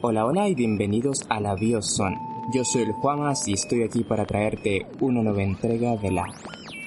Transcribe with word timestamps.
Hola, 0.00 0.26
hola 0.26 0.48
y 0.48 0.54
bienvenidos 0.54 1.26
a 1.28 1.40
la 1.40 1.56
Biozone. 1.56 2.20
Yo 2.54 2.64
soy 2.64 2.82
el 2.82 2.92
Juamas 2.92 3.48
y 3.48 3.54
estoy 3.54 3.82
aquí 3.82 4.04
para 4.04 4.26
traerte 4.26 4.86
una 5.00 5.24
nueva 5.24 5.42
entrega 5.42 5.96
de 5.96 6.12
la 6.12 6.24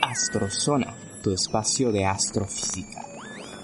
Astrozona, 0.01 0.95
tu 1.21 1.33
espacio 1.33 1.91
de 1.91 2.05
astrofísica. 2.05 3.01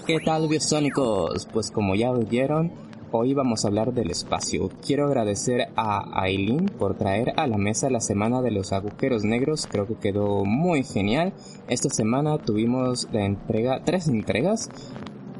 ¿Qué 0.06 0.18
tal, 0.22 0.48
biosónicos? 0.48 1.48
Pues 1.50 1.70
como 1.70 1.94
ya 1.94 2.12
vieron, 2.12 2.72
hoy 3.10 3.32
vamos 3.32 3.64
a 3.64 3.68
hablar 3.68 3.94
del 3.94 4.10
espacio. 4.10 4.68
Quiero 4.86 5.06
agradecer 5.06 5.68
a 5.76 6.20
Aileen 6.20 6.66
por 6.66 6.98
traer 6.98 7.32
a 7.38 7.46
la 7.46 7.56
mesa 7.56 7.88
la 7.88 8.00
semana 8.00 8.42
de 8.42 8.50
los 8.50 8.74
agujeros 8.74 9.24
negros. 9.24 9.66
Creo 9.66 9.86
que 9.86 9.94
quedó 9.94 10.44
muy 10.44 10.84
genial. 10.84 11.32
Esta 11.68 11.88
semana 11.88 12.36
tuvimos 12.36 13.08
la 13.12 13.24
entrega, 13.24 13.82
tres 13.82 14.08
entregas. 14.08 14.68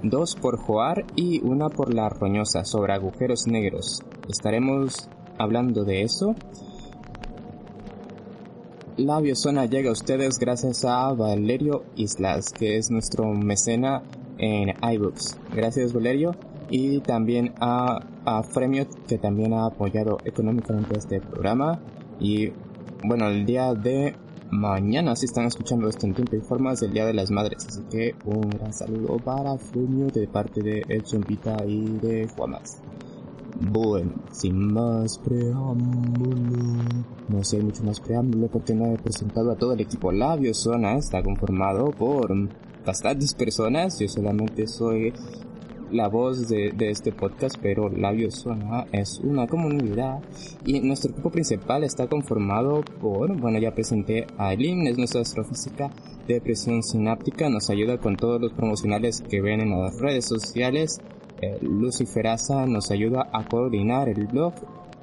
Dos 0.03 0.37
por 0.37 0.59
Joar 0.59 1.05
y 1.17 1.45
una 1.45 1.69
por 1.71 1.93
La 1.93 2.09
Roñosa 2.09 2.65
sobre 2.65 2.93
agujeros 2.93 3.49
negros. 3.49 4.03
Estaremos 4.29 5.09
hablando 5.39 5.85
de 5.85 6.03
eso. 6.03 6.37
La 8.97 9.21
biozona 9.21 9.67
llega 9.67 9.91
a 9.91 9.93
ustedes 9.93 10.39
gracias 10.39 10.85
a 10.85 11.13
Valerio 11.15 11.85
Islas, 11.97 12.53
que 12.53 12.77
es 12.77 12.91
nuestro 12.91 13.27
mecena 13.33 14.03
en 14.39 14.75
iBooks. 14.81 15.39
Gracias 15.55 15.93
Valerio. 15.93 16.33
Y 16.71 17.01
también 17.01 17.55
a, 17.61 17.99
a 18.25 18.43
Fremio, 18.45 18.87
que 19.09 19.19
también 19.19 19.53
ha 19.53 19.67
apoyado 19.67 20.19
económicamente 20.25 20.97
este 20.97 21.21
programa. 21.21 21.81
Y 22.21 22.53
bueno, 23.03 23.27
el 23.29 23.47
día 23.47 23.75
de 23.75 24.15
mañana, 24.51 25.17
si 25.17 25.27
están 25.27 25.47
escuchando 25.47 25.89
esto 25.89 26.07
en 26.07 26.15
tiempo 26.15 26.37
y 26.37 26.41
formas, 26.41 26.81
del 26.81 26.93
Día 26.93 27.07
de 27.07 27.15
las 27.15 27.31
Madres. 27.31 27.67
Así 27.67 27.83
que 27.91 28.15
un 28.25 28.51
gran 28.51 28.73
saludo 28.73 29.17
para 29.19 29.59
Fremio 29.59 30.07
de 30.07 30.27
parte 30.27 30.63
de 30.63 30.85
El 30.89 31.03
Chompita 31.03 31.65
y 31.67 31.99
de 31.99 32.29
Juanas. 32.29 32.83
Bueno, 33.61 34.13
sin 34.31 34.73
más 34.73 35.19
preámbulo, 35.19 36.85
no 37.29 37.43
sé, 37.43 37.61
mucho 37.61 37.83
más 37.83 37.99
preámbulo 37.99 38.49
porque 38.49 38.75
no 38.75 38.87
he 38.87 38.99
presentado 38.99 39.51
a 39.51 39.57
todo 39.57 39.73
el 39.73 39.81
equipo. 39.81 40.13
La 40.13 40.37
Biozona 40.37 40.97
está 40.97 41.23
conformado 41.23 41.91
por 41.91 42.31
bastantes 42.87 43.35
personas, 43.35 43.99
yo 43.99 44.09
solamente 44.09 44.67
soy 44.67 45.13
la 45.91 46.09
voz 46.09 46.49
de, 46.49 46.73
de 46.73 46.91
este 46.91 47.13
podcast, 47.13 47.57
pero 47.61 47.89
La 47.89 48.13
Biozona 48.13 48.87
es 48.93 49.21
una 49.21 49.47
comunidad 49.47 50.21
y 50.65 50.81
nuestro 50.81 51.13
equipo 51.13 51.31
principal 51.31 51.85
está 51.85 52.07
conformado 52.07 52.83
por, 53.01 53.37
bueno, 53.41 53.59
ya 53.59 53.75
presenté 53.75 54.27
a 54.37 54.53
Eileen, 54.53 54.87
es 54.87 54.99
nuestra 54.99 55.21
astrofísica 55.21 55.91
de 56.27 56.41
presión 56.41 56.83
sináptica, 56.83 57.49
nos 57.49 57.71
ayuda 57.71 57.99
con 57.99 58.17
todos 58.17 58.41
los 58.41 58.53
promocionales 58.53 59.23
que 59.23 59.41
ven 59.41 59.61
en 59.61 59.71
las 59.71 59.99
redes 59.99 60.27
sociales 60.27 61.01
eh, 61.41 61.59
Luciferaza 61.63 62.67
nos 62.67 62.91
ayuda 62.91 63.29
a 63.33 63.47
coordinar 63.47 64.09
el 64.09 64.27
blog 64.27 64.55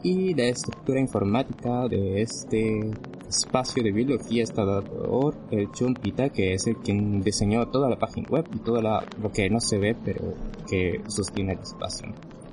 y 0.04 0.34
la 0.34 0.44
estructura 0.44 1.00
informática 1.00 1.88
de 1.88 2.22
este 2.22 2.92
espacio 3.28 3.82
de 3.82 3.92
biología 3.92 4.44
está 4.44 4.82
por 4.82 5.36
el 5.50 5.72
Chumpita, 5.72 6.30
que 6.30 6.54
es 6.54 6.68
el 6.68 6.76
quien 6.78 7.22
diseñó 7.22 7.68
toda 7.70 7.90
la 7.90 7.98
página 7.98 8.28
web 8.30 8.46
y 8.54 8.60
todo 8.60 8.82
lo 8.82 9.32
que 9.32 9.50
no 9.50 9.62
se 9.62 9.78
ve, 9.80 9.96
pero 10.04 10.34
que 10.66 11.02
sostiene 11.08 11.54
espacio. 11.54 12.08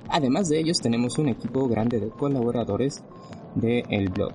Además 0.08 0.48
de 0.48 0.60
ellos, 0.60 0.78
tenemos 0.78 1.18
un 1.18 1.28
equipo 1.28 1.68
grande 1.68 2.00
de 2.00 2.10
colaboradores 2.10 3.02
del 3.54 4.08
blog. 4.10 4.32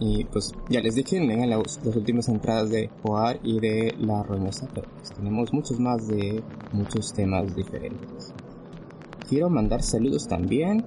Y 0.00 0.24
pues 0.24 0.52
ya 0.68 0.80
les 0.80 0.94
dije, 0.96 1.20
lean 1.20 1.50
las, 1.50 1.80
las 1.84 1.96
últimas 1.96 2.28
entradas 2.28 2.70
de 2.70 2.90
Joar 3.02 3.38
y 3.42 3.60
de 3.60 3.94
La 3.98 4.22
Roñosa, 4.22 4.68
pero 4.74 4.88
pues 4.96 5.12
tenemos 5.12 5.52
muchos 5.52 5.78
más 5.78 6.08
de 6.08 6.42
muchos 6.72 7.12
temas 7.12 7.54
diferentes. 7.54 8.34
Quiero 9.28 9.48
mandar 9.50 9.82
saludos 9.82 10.26
también 10.26 10.84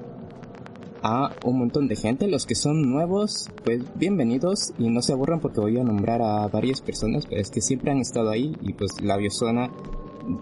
a 1.01 1.31
un 1.45 1.59
montón 1.59 1.87
de 1.87 1.95
gente. 1.95 2.27
Los 2.27 2.45
que 2.45 2.55
son 2.55 2.81
nuevos, 2.89 3.49
pues 3.63 3.83
bienvenidos 3.95 4.73
y 4.77 4.89
no 4.89 5.01
se 5.01 5.13
aburran 5.13 5.39
porque 5.39 5.61
voy 5.61 5.77
a 5.77 5.83
nombrar 5.83 6.21
a 6.21 6.47
varias 6.47 6.81
personas, 6.81 7.25
pero 7.25 7.41
es 7.41 7.49
que 7.49 7.61
siempre 7.61 7.91
han 7.91 7.99
estado 7.99 8.29
ahí 8.29 8.55
y 8.61 8.73
pues 8.73 8.91
la 9.01 9.17
biozona 9.17 9.71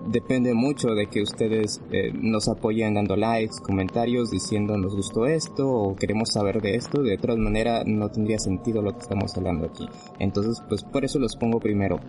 depende 0.08 0.54
mucho 0.54 0.90
de 0.90 1.08
que 1.08 1.22
ustedes 1.22 1.82
eh, 1.92 2.12
nos 2.14 2.48
apoyen 2.48 2.96
dando 2.96 3.16
likes, 3.16 3.56
comentarios, 3.62 4.32
diciendo 4.32 4.78
nos 4.78 4.96
gustó 4.96 5.26
esto 5.26 5.70
o 5.70 5.96
queremos 5.96 6.30
saber 6.34 6.62
de 6.62 6.76
esto. 6.76 7.02
De 7.02 7.16
otra 7.16 7.36
manera 7.36 7.84
no 7.86 8.10
tendría 8.10 8.40
sentido 8.40 8.82
lo 8.82 8.94
que 8.94 9.00
estamos 9.00 9.36
hablando 9.38 9.66
aquí. 9.68 9.88
Entonces, 10.20 10.62
pues 10.68 10.84
por 10.84 11.06
eso 11.06 11.20
los 11.20 11.36
pongo 11.36 11.60
primero. 11.60 12.00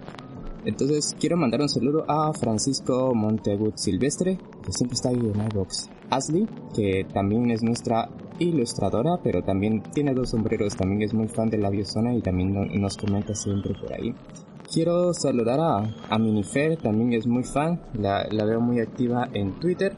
Entonces 0.65 1.17
quiero 1.21 1.37
mandar 1.37 1.61
un 1.61 1.69
saludo 1.69 2.05
a 2.09 2.33
Francisco 2.33 3.15
Montegut 3.15 3.77
Silvestre, 3.77 4.37
que 4.65 4.73
siempre 4.73 4.95
está 4.95 5.11
ahí 5.11 5.21
en 5.21 5.47
iBox. 5.53 5.89
Ashley, 6.11 6.49
que 6.75 7.07
también 7.13 7.51
es 7.53 7.63
nuestra 7.63 8.09
ilustradora, 8.41 9.19
pero 9.23 9.43
también 9.43 9.83
tiene 9.95 10.13
dos 10.13 10.31
sombreros, 10.31 10.77
también 10.77 11.03
es 11.03 11.15
muy 11.15 11.29
fan 11.29 11.51
de 11.51 11.59
la 11.59 11.71
biozona 11.71 12.15
y 12.15 12.21
también 12.21 12.53
nos 12.81 12.97
comenta 12.97 13.35
siempre 13.35 13.75
por 13.81 13.93
ahí. 13.93 14.13
Quiero 14.73 15.15
saludar 15.15 15.61
a, 15.61 15.95
a 16.11 16.19
Minifer, 16.19 16.77
también 16.77 17.13
es 17.13 17.27
muy 17.27 17.45
fan, 17.45 17.81
la, 17.95 18.27
la 18.31 18.45
veo 18.45 18.61
muy 18.61 18.81
activa 18.81 19.29
en 19.33 19.59
Twitter. 19.61 19.95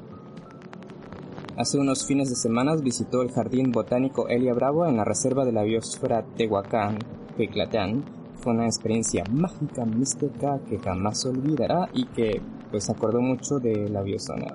Hace 1.57 1.79
unos 1.79 2.07
fines 2.07 2.29
de 2.29 2.37
semana 2.37 2.77
visitó 2.77 3.23
el 3.23 3.33
Jardín 3.33 3.73
Botánico 3.73 4.29
Elia 4.29 4.55
Bravo 4.55 4.87
en 4.87 4.97
la 4.97 5.05
reserva 5.05 5.45
de 5.45 5.53
la 5.53 5.65
biosfera 5.65 6.23
Tehuacán, 6.37 6.99
Teclatán. 7.37 8.05
Fue 8.37 8.53
una 8.53 8.67
experiencia 8.67 9.25
mágica, 9.33 9.85
mística 9.85 10.61
que 10.69 10.79
jamás 10.79 11.25
olvidará 11.27 11.89
y 11.93 12.05
que 12.07 12.41
pues 12.71 12.89
acordó 12.91 13.21
mucho 13.21 13.59
de 13.59 13.89
la 13.89 14.03
biozona. 14.03 14.55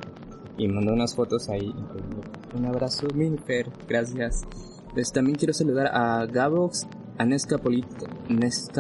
Y 0.58 0.68
mandó 0.68 0.94
unas 0.94 1.16
fotos 1.16 1.50
ahí. 1.50 1.74
Un 2.56 2.66
abrazo, 2.66 3.08
Minifer, 3.14 3.70
gracias. 3.90 4.44
Pues 4.94 5.12
también 5.12 5.36
quiero 5.36 5.54
saludar 5.54 5.88
a 5.88 6.26
Gabox 6.28 6.88
a 7.18 7.26
Nesca, 7.26 7.58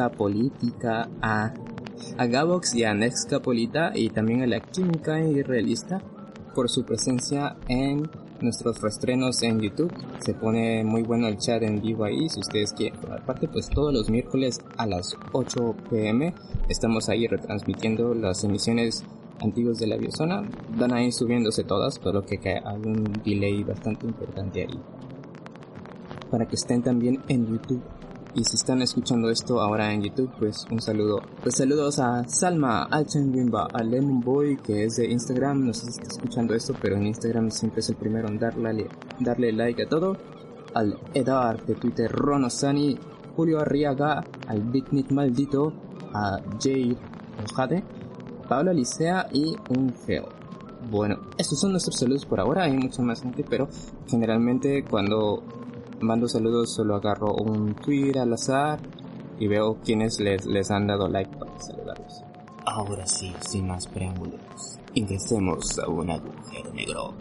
Política, 0.10 1.10
a, 1.22 1.54
a 2.18 2.26
Gabox 2.26 2.76
y 2.76 2.84
a 2.84 2.94
Nesca 2.94 3.42
Polita 3.42 3.92
y 3.96 4.10
también 4.10 4.42
a 4.42 4.48
la 4.48 4.60
Química 4.60 5.20
Irrealista 5.22 6.02
por 6.54 6.70
su 6.70 6.84
presencia 6.86 7.56
en 7.68 8.10
nuestros 8.42 8.82
restrenos 8.82 9.42
en 9.44 9.60
YouTube. 9.62 9.92
Se 10.20 10.34
pone 10.34 10.84
muy 10.84 11.04
bueno 11.04 11.28
el 11.28 11.38
chat 11.38 11.64
en 11.64 11.82
vivo 11.82 12.04
ahí. 12.04 12.30
Si 12.30 12.40
ustedes 12.40 12.74
quieren 12.74 13.00
formar 13.00 13.26
parte, 13.26 13.48
pues 13.48 13.70
todos 13.70 13.94
los 13.94 14.10
miércoles 14.10 14.62
a 14.78 14.86
las 14.86 15.16
8 15.32 15.76
pm 15.90 16.34
estamos 16.70 17.10
ahí 17.10 17.28
retransmitiendo 17.28 18.14
las 18.14 18.44
emisiones 18.44 19.04
antiguas 19.42 19.80
de 19.80 19.88
la 19.88 19.98
biozona. 19.98 20.44
Van 20.78 20.94
ahí 20.94 21.12
subiéndose 21.12 21.64
todas, 21.64 22.00
por 22.00 22.14
lo 22.14 22.26
que 22.26 22.40
hay 22.44 22.82
un 22.86 23.22
delay 23.26 23.64
bastante 23.64 24.06
importante 24.06 24.62
ahí. 24.62 24.80
Para 26.30 26.48
que 26.48 26.56
estén 26.56 26.82
también 26.82 27.22
en 27.28 27.48
YouTube 27.48 27.82
y 28.36 28.44
si 28.44 28.56
están 28.56 28.82
escuchando 28.82 29.30
esto 29.30 29.62
ahora 29.62 29.94
en 29.94 30.02
YouTube, 30.04 30.32
pues 30.40 30.66
un 30.72 30.82
saludo. 30.82 31.22
Pues 31.42 31.56
saludos 31.56 32.00
a 32.00 32.28
Salma, 32.28 32.84
a 32.84 33.02
Wimba, 33.02 33.68
a 33.72 33.84
Lemon 33.84 34.22
Boy, 34.22 34.58
que 34.58 34.86
es 34.86 34.96
de 34.96 35.06
Instagram. 35.06 35.68
No 35.68 35.74
sé 35.74 35.92
si 35.92 36.02
está 36.02 36.16
escuchando 36.16 36.56
esto, 36.56 36.76
pero 36.82 36.96
en 36.96 37.06
Instagram 37.06 37.52
siempre 37.52 37.82
es 37.82 37.90
el 37.90 37.96
primero 37.96 38.28
en 38.28 38.40
darle, 38.40 38.88
darle 39.20 39.52
like 39.52 39.84
a 39.84 39.88
todo. 39.88 40.18
Al 40.74 40.98
Edar 41.14 41.64
de 41.66 41.76
Twitter, 41.76 42.12
Ronosani, 42.12 42.98
Julio 43.36 43.60
Arriaga, 43.60 44.24
al 44.48 44.62
Big 44.64 44.92
Nick 44.92 45.12
Maldito, 45.12 45.72
a 46.14 46.40
Jade 46.60 46.98
Jade, 47.56 47.84
Pablo 48.50 48.74
Licea 48.74 49.28
y 49.32 49.56
un 49.70 49.94
Geo. 50.06 50.30
Bueno, 50.90 51.18
estos 51.38 51.60
son 51.60 51.72
nuestros 51.72 51.98
saludos 51.98 52.26
por 52.26 52.40
ahora. 52.40 52.64
Hay 52.64 52.76
mucha 52.76 53.02
más 53.04 53.22
gente, 53.22 53.46
pero 53.48 53.70
generalmente 54.08 54.84
cuando 54.84 55.44
mando 56.04 56.28
saludos, 56.28 56.74
solo 56.74 56.96
agarro 56.96 57.34
un 57.34 57.74
tweet 57.76 58.18
al 58.20 58.34
azar 58.34 58.80
y 59.40 59.48
veo 59.48 59.78
quienes 59.84 60.20
les, 60.20 60.46
les 60.46 60.70
han 60.72 60.88
dado 60.88 61.08
like 61.08 61.36
para 61.38 61.60
saludarlos. 61.60 62.24
Ahora 62.66 63.06
sí, 63.06 63.34
sin 63.42 63.68
más 63.68 63.88
preámbulos, 63.88 64.80
ingresemos 64.94 65.80
a 65.80 65.90
un 65.90 66.10
agujero 66.12 66.74
negro. 66.74 67.14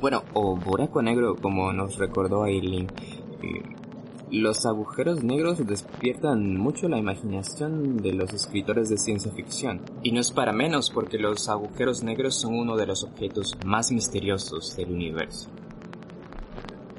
Bueno, 0.00 0.22
o 0.34 0.56
buraco 0.56 1.02
negro, 1.02 1.36
como 1.36 1.72
nos 1.72 1.96
recordó 1.96 2.44
Aileen. 2.44 2.88
Los 4.30 4.66
agujeros 4.66 5.24
negros 5.24 5.66
despiertan 5.66 6.56
mucho 6.56 6.86
la 6.88 6.98
imaginación 6.98 7.96
de 7.96 8.12
los 8.12 8.32
escritores 8.34 8.90
de 8.90 8.98
ciencia 8.98 9.32
ficción, 9.32 9.80
y 10.02 10.12
no 10.12 10.20
es 10.20 10.30
para 10.30 10.52
menos 10.52 10.90
porque 10.90 11.18
los 11.18 11.48
agujeros 11.48 12.02
negros 12.02 12.34
son 12.34 12.54
uno 12.54 12.76
de 12.76 12.86
los 12.86 13.04
objetos 13.04 13.56
más 13.64 13.90
misteriosos 13.90 14.76
del 14.76 14.92
universo. 14.92 15.48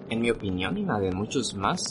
En 0.09 0.21
mi 0.21 0.31
opinión 0.31 0.77
y 0.77 0.85
la 0.85 0.99
de 0.99 1.11
muchos 1.11 1.55
más, 1.55 1.81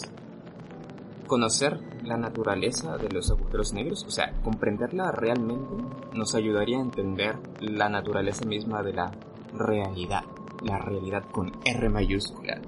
conocer 1.27 1.79
la 2.05 2.17
naturaleza 2.17 2.97
de 2.97 3.09
los 3.11 3.31
agujeros 3.31 3.73
negros, 3.73 4.05
o 4.07 4.11
sea, 4.11 4.33
comprenderla 4.43 5.13
realmente, 5.13 5.75
nos 6.15 6.35
ayudaría 6.35 6.79
a 6.79 6.83
entender 6.83 7.37
la 7.61 7.89
naturaleza 7.89 8.45
misma 8.45 8.83
de 8.83 8.95
la 8.95 9.13
realidad, 9.55 10.25
la 10.65 10.79
realidad 10.79 11.25
con 11.31 11.53
R 11.65 11.89
mayúscula. 11.89 12.61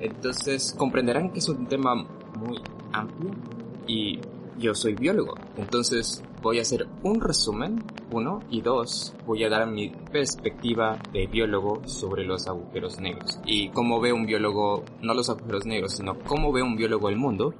Entonces 0.00 0.74
comprenderán 0.76 1.30
que 1.30 1.38
es 1.38 1.48
un 1.48 1.66
tema 1.66 1.94
muy 1.94 2.60
amplio 2.92 3.30
y 3.86 4.18
yo 4.58 4.74
soy 4.74 4.94
biólogo, 4.94 5.34
entonces 5.56 6.22
voy 6.42 6.58
a 6.58 6.62
hacer 6.62 6.86
un 7.02 7.20
resumen, 7.20 7.82
uno, 8.10 8.40
y 8.50 8.60
dos, 8.60 9.14
voy 9.26 9.44
a 9.44 9.48
dar 9.48 9.66
mi 9.66 9.88
perspectiva 9.88 10.98
de 11.12 11.26
biólogo 11.26 11.80
sobre 11.86 12.24
los 12.24 12.46
agujeros 12.46 13.00
negros. 13.00 13.40
Y 13.46 13.70
cómo 13.70 14.00
ve 14.00 14.12
un 14.12 14.26
biólogo, 14.26 14.84
no 15.00 15.14
los 15.14 15.30
agujeros 15.30 15.64
negros, 15.64 15.96
sino 15.96 16.18
cómo 16.20 16.52
ve 16.52 16.62
un 16.62 16.76
biólogo 16.76 17.08
el 17.08 17.16
mundo 17.16 17.54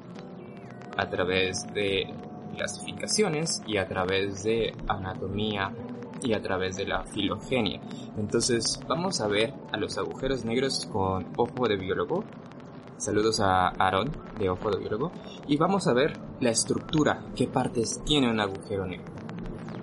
a 0.97 1.09
través 1.09 1.67
de 1.75 2.13
clasificaciones 2.55 3.63
y 3.67 3.79
a 3.79 3.89
través 3.89 4.45
de 4.45 4.73
anatomía 4.87 5.73
y 6.23 6.33
a 6.33 6.41
través 6.41 6.77
de 6.77 6.87
la 6.87 7.05
filogenia. 7.05 7.81
Entonces 8.17 8.81
vamos 8.89 9.21
a 9.21 9.29
ver 9.29 9.53
a 9.73 9.77
los 9.77 9.99
agujeros 9.99 10.45
negros 10.45 10.87
con 10.93 11.27
ojo 11.37 11.69
de 11.69 11.77
biólogo. 11.77 12.25
Saludos 12.97 13.41
a 13.41 13.69
Aaron 13.69 14.11
de 14.39 14.49
ojo 14.49 14.71
de 14.71 14.79
biólogo. 14.79 15.13
Y 15.47 15.57
vamos 15.57 15.87
a 15.87 15.93
ver 15.93 16.19
la 16.41 16.51
estructura, 16.51 17.27
qué 17.35 17.47
partes 17.47 18.03
tiene 18.05 18.31
un 18.31 18.41
agujero 18.41 18.87
negro. 18.87 19.13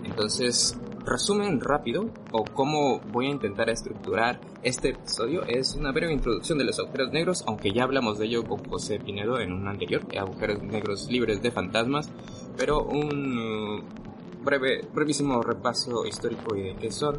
Entonces, 0.03 0.79
resumen 1.05 1.59
rápido 1.59 2.09
o 2.31 2.43
cómo 2.43 2.99
voy 3.11 3.27
a 3.27 3.31
intentar 3.31 3.69
estructurar 3.69 4.39
este 4.63 4.89
episodio 4.89 5.43
es 5.43 5.75
una 5.75 5.91
breve 5.91 6.13
introducción 6.13 6.57
de 6.57 6.65
los 6.65 6.79
agujeros 6.79 7.11
negros, 7.11 7.43
aunque 7.47 7.71
ya 7.71 7.83
hablamos 7.83 8.19
de 8.19 8.25
ello 8.25 8.43
con 8.43 8.63
José 8.65 8.99
Pinedo 8.99 9.39
en 9.39 9.51
un 9.51 9.67
anterior, 9.67 10.01
agujeros 10.17 10.61
negros 10.61 11.09
libres 11.09 11.41
de 11.41 11.51
fantasmas, 11.51 12.11
pero 12.57 12.83
un 12.83 13.83
breve, 14.43 14.87
brevísimo 14.93 15.41
repaso 15.41 16.05
histórico 16.05 16.55
y 16.55 16.61
de 16.61 16.75
qué 16.75 16.91
son. 16.91 17.17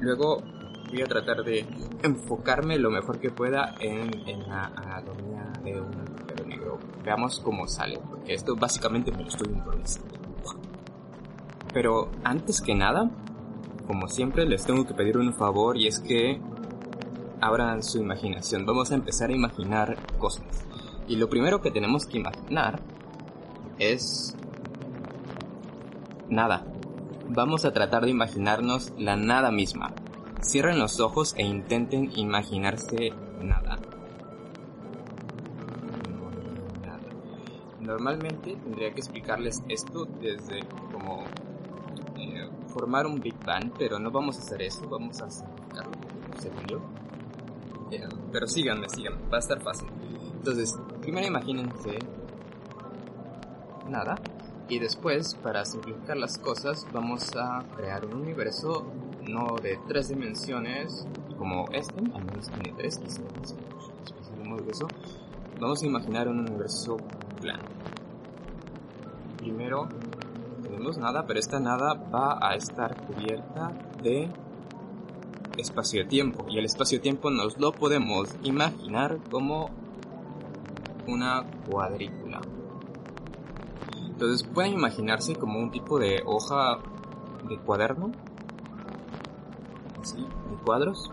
Luego 0.00 0.42
voy 0.90 1.02
a 1.02 1.06
tratar 1.06 1.42
de 1.44 1.64
enfocarme 2.02 2.78
lo 2.78 2.90
mejor 2.90 3.18
que 3.18 3.30
pueda 3.30 3.74
en, 3.80 4.10
la 4.46 4.66
anatomía 4.66 5.31
Veamos 7.04 7.40
cómo 7.40 7.66
sale, 7.66 7.98
porque 8.08 8.34
esto 8.34 8.54
básicamente 8.56 9.10
me 9.10 9.22
lo 9.22 9.28
estoy 9.28 9.52
improvisando. 9.52 10.12
Pero 11.72 12.10
antes 12.22 12.60
que 12.60 12.74
nada, 12.74 13.10
como 13.86 14.08
siempre, 14.08 14.46
les 14.46 14.64
tengo 14.64 14.86
que 14.86 14.94
pedir 14.94 15.18
un 15.18 15.34
favor 15.34 15.76
y 15.76 15.86
es 15.86 16.00
que 16.00 16.40
abran 17.40 17.82
su 17.82 17.98
imaginación. 17.98 18.64
Vamos 18.66 18.92
a 18.92 18.94
empezar 18.94 19.30
a 19.30 19.34
imaginar 19.34 19.96
cosas. 20.18 20.64
Y 21.08 21.16
lo 21.16 21.28
primero 21.28 21.60
que 21.60 21.70
tenemos 21.70 22.06
que 22.06 22.18
imaginar 22.18 22.80
es 23.78 24.36
nada. 26.28 26.64
Vamos 27.28 27.64
a 27.64 27.72
tratar 27.72 28.04
de 28.04 28.10
imaginarnos 28.10 28.92
la 28.98 29.16
nada 29.16 29.50
misma. 29.50 29.92
Cierren 30.42 30.78
los 30.78 31.00
ojos 31.00 31.34
e 31.36 31.42
intenten 31.42 32.10
imaginarse 32.16 33.10
nada. 33.42 33.78
Normalmente 37.92 38.56
tendría 38.56 38.90
que 38.94 39.00
explicarles 39.00 39.62
esto 39.68 40.06
desde 40.18 40.60
como 40.90 41.24
eh, 42.16 42.48
formar 42.68 43.06
un 43.06 43.20
Big 43.20 43.36
Bang, 43.44 43.70
pero 43.76 43.98
no 43.98 44.10
vamos 44.10 44.38
a 44.38 44.40
hacer 44.40 44.62
eso, 44.62 44.88
vamos 44.88 45.20
a 45.20 45.30
simplificarlo, 45.30 45.92
según 46.40 46.66
yo. 46.68 46.80
Eh, 47.90 48.08
pero 48.32 48.46
síganme, 48.46 48.88
síganme, 48.88 49.18
va 49.30 49.36
a 49.36 49.40
estar 49.40 49.60
fácil. 49.62 49.88
Entonces, 50.32 50.74
primero 51.02 51.26
imagínense 51.26 51.98
nada, 53.90 54.14
y 54.70 54.78
después, 54.78 55.34
para 55.34 55.62
simplificar 55.66 56.16
las 56.16 56.38
cosas, 56.38 56.86
vamos 56.94 57.36
a 57.36 57.62
crear 57.76 58.06
un 58.06 58.14
universo 58.22 58.86
no 59.28 59.56
de 59.62 59.78
tres 59.86 60.08
dimensiones 60.08 61.06
como 61.36 61.66
este, 61.72 62.00
al 62.00 62.24
menos 62.24 62.48
tiene 62.48 62.72
tres, 62.74 62.98
después 63.02 63.54
de 64.64 64.70
eso, 64.70 64.88
vamos 65.60 65.82
a 65.82 65.86
imaginar 65.86 66.28
un 66.28 66.40
universo 66.40 66.96
Primero, 69.38 69.88
tenemos 70.62 70.98
nada, 70.98 71.26
pero 71.26 71.40
esta 71.40 71.58
nada 71.58 71.94
va 71.94 72.38
a 72.40 72.54
estar 72.54 72.96
cubierta 73.06 73.72
de 74.02 74.30
espacio-tiempo. 75.56 76.46
Y 76.48 76.58
el 76.58 76.64
espacio-tiempo 76.64 77.30
nos 77.30 77.58
lo 77.58 77.72
podemos 77.72 78.28
imaginar 78.42 79.18
como 79.30 79.70
una 81.06 81.44
cuadrícula. 81.68 82.40
Entonces 84.06 84.46
pueden 84.46 84.74
imaginarse 84.74 85.34
como 85.34 85.58
un 85.58 85.70
tipo 85.70 85.98
de 85.98 86.22
hoja 86.24 86.78
de 87.48 87.58
cuaderno, 87.58 88.12
así, 90.00 90.20
de 90.20 90.56
cuadros, 90.64 91.10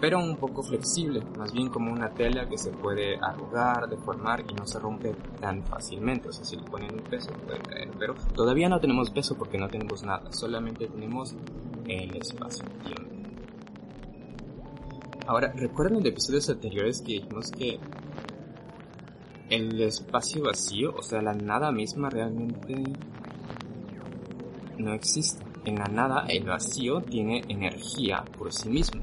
pero 0.00 0.18
un 0.18 0.36
poco 0.36 0.62
flexible, 0.62 1.22
más 1.36 1.52
bien 1.52 1.68
como 1.68 1.92
una 1.92 2.10
tela 2.10 2.48
que 2.48 2.56
se 2.56 2.70
puede 2.70 3.16
arrugar, 3.16 3.88
deformar 3.88 4.44
y 4.48 4.54
no 4.54 4.66
se 4.66 4.78
rompe 4.78 5.14
tan 5.40 5.64
fácilmente. 5.64 6.28
O 6.28 6.32
sea, 6.32 6.44
si 6.44 6.56
le 6.56 6.62
ponen 6.62 6.94
un 6.94 7.02
peso 7.02 7.32
puede 7.46 7.60
caer, 7.60 7.90
pero 7.98 8.14
todavía 8.34 8.68
no 8.68 8.80
tenemos 8.80 9.10
peso 9.10 9.36
porque 9.36 9.58
no 9.58 9.68
tenemos 9.68 10.02
nada, 10.02 10.32
solamente 10.32 10.86
tenemos 10.86 11.34
el 11.86 12.16
espacio-tiempo. 12.16 13.08
Ahora, 15.26 15.52
¿recuerdan 15.54 16.02
de 16.02 16.08
episodios 16.10 16.48
anteriores 16.48 17.02
que 17.02 17.12
dijimos 17.14 17.50
que 17.50 17.78
el 19.50 19.80
espacio 19.80 20.44
vacío, 20.44 20.94
o 20.96 21.02
sea, 21.02 21.22
la 21.22 21.34
nada 21.34 21.72
misma 21.72 22.10
realmente 22.10 22.82
no 24.78 24.92
existe. 24.92 25.44
En 25.64 25.76
la 25.76 25.86
nada, 25.86 26.24
el 26.28 26.44
vacío 26.44 27.00
tiene 27.00 27.42
energía 27.48 28.24
por 28.36 28.52
sí 28.52 28.68
mismo. 28.68 29.02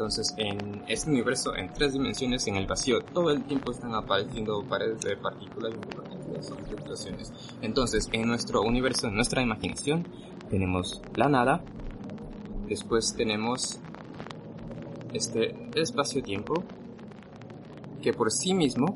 Entonces, 0.00 0.32
en 0.38 0.82
este 0.88 1.10
universo, 1.10 1.54
en 1.54 1.70
tres 1.74 1.92
dimensiones, 1.92 2.46
en 2.46 2.56
el 2.56 2.66
vacío, 2.66 3.00
todo 3.12 3.28
el 3.28 3.44
tiempo 3.44 3.70
están 3.70 3.94
apareciendo 3.94 4.64
paredes 4.66 4.98
de 5.02 5.14
partículas 5.14 5.74
y 5.74 6.68
fluctuaciones. 6.68 7.30
Entonces, 7.60 8.08
en 8.10 8.26
nuestro 8.26 8.62
universo, 8.62 9.08
en 9.08 9.14
nuestra 9.14 9.42
imaginación, 9.42 10.08
tenemos 10.48 11.02
la 11.16 11.28
nada, 11.28 11.62
después 12.66 13.14
tenemos 13.14 13.78
este 15.12 15.54
espacio-tiempo, 15.74 16.64
que 18.00 18.14
por 18.14 18.32
sí 18.32 18.54
mismo 18.54 18.94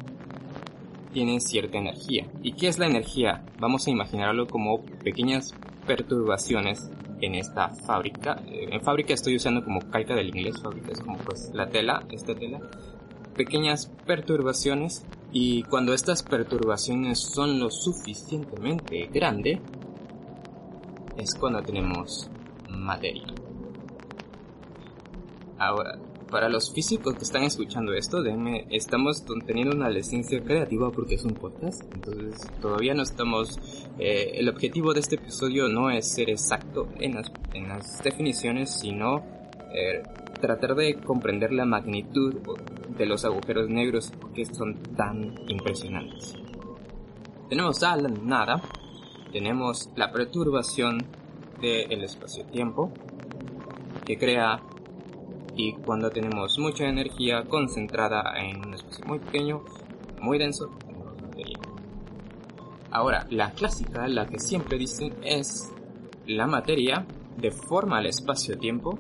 tiene 1.13 1.39
cierta 1.41 1.77
energía. 1.77 2.33
¿Y 2.43 2.53
qué 2.53 2.69
es 2.69 2.79
la 2.79 2.87
energía? 2.87 3.45
Vamos 3.61 3.87
a 3.87 3.91
imaginarlo 3.91 4.47
como 4.47 4.83
pequeñas 5.05 5.53
perturbaciones 5.87 6.89
en 7.21 7.35
esta 7.35 7.69
fábrica. 7.69 8.43
Eh, 8.47 8.69
en 8.71 8.81
fábrica 8.81 9.15
estoy 9.15 9.37
usando 9.37 9.65
como 9.65 9.81
calca 9.91 10.15
del 10.15 10.29
inglés, 10.29 10.61
fábrica 10.63 10.93
es 10.93 11.01
como 11.01 11.19
pues 11.19 11.51
la 11.53 11.69
tela, 11.69 12.05
esta 12.11 12.35
tela. 12.35 12.61
Pequeñas 13.35 13.91
perturbaciones 14.07 15.05
y 15.33 15.65
cuando 15.65 15.93
estas 15.95 16.23
perturbaciones 16.23 17.19
son 17.19 17.59
lo 17.59 17.71
suficientemente 17.71 19.09
grande 19.13 19.61
es 21.17 21.35
cuando 21.35 21.63
tenemos 21.63 22.31
materia. 22.69 23.25
Ahora, 25.59 25.99
para 26.31 26.49
los 26.49 26.73
físicos 26.73 27.15
que 27.15 27.25
están 27.25 27.43
escuchando 27.45 27.93
esto, 27.93 28.23
déjenme, 28.23 28.67
estamos 28.71 29.25
teniendo 29.47 29.77
una 29.77 29.89
licencia 29.89 30.43
creativa 30.43 30.91
porque 30.91 31.15
es 31.15 31.25
un 31.25 31.35
podcast, 31.35 31.83
entonces 31.95 32.41
todavía 32.61 32.95
no 32.95 33.03
estamos, 33.03 33.59
eh, 33.99 34.33
el 34.35 34.49
objetivo 34.49 34.95
de 34.95 35.01
este 35.01 35.17
episodio 35.17 35.69
no 35.69 35.91
es 35.91 36.13
ser 36.13 36.31
exacto 36.31 36.89
en 36.99 37.15
las, 37.15 37.33
en 37.53 37.69
las 37.69 38.03
definiciones, 38.03 38.71
sino 38.71 39.23
eh, 39.75 40.03
tratar 40.41 40.75
de 40.75 40.95
comprender 40.97 41.53
la 41.53 41.65
magnitud 41.65 42.35
de 42.97 43.07
los 43.07 43.25
agujeros 43.25 43.69
negros 43.69 44.13
que 44.35 44.45
son 44.45 44.75
tan 44.97 45.35
impresionantes. 45.49 46.35
Tenemos 47.49 47.83
a 47.83 47.97
la 47.97 48.09
nada, 48.09 48.63
tenemos 49.33 49.91
la 49.97 50.11
perturbación 50.11 51.05
del 51.61 52.03
espacio-tiempo, 52.03 52.93
que 54.05 54.19
crea 54.19 54.61
y 55.57 55.73
cuando 55.75 56.11
tenemos 56.11 56.59
mucha 56.59 56.85
energía 56.85 57.45
concentrada 57.45 58.35
en 58.39 58.67
un 58.67 58.75
espacio 58.75 59.05
muy 59.07 59.19
pequeño, 59.19 59.63
muy 60.21 60.39
denso, 60.39 60.69
tenemos 60.79 61.21
materia. 61.23 61.59
Ahora, 62.91 63.27
la 63.31 63.53
clásica, 63.53 64.07
la 64.09 64.27
que 64.27 64.39
siempre 64.39 64.79
dicen 64.79 65.15
es 65.23 65.73
la 66.27 66.47
materia 66.47 67.07
deforma 67.37 68.01
el 68.01 68.07
espacio-tiempo 68.07 68.99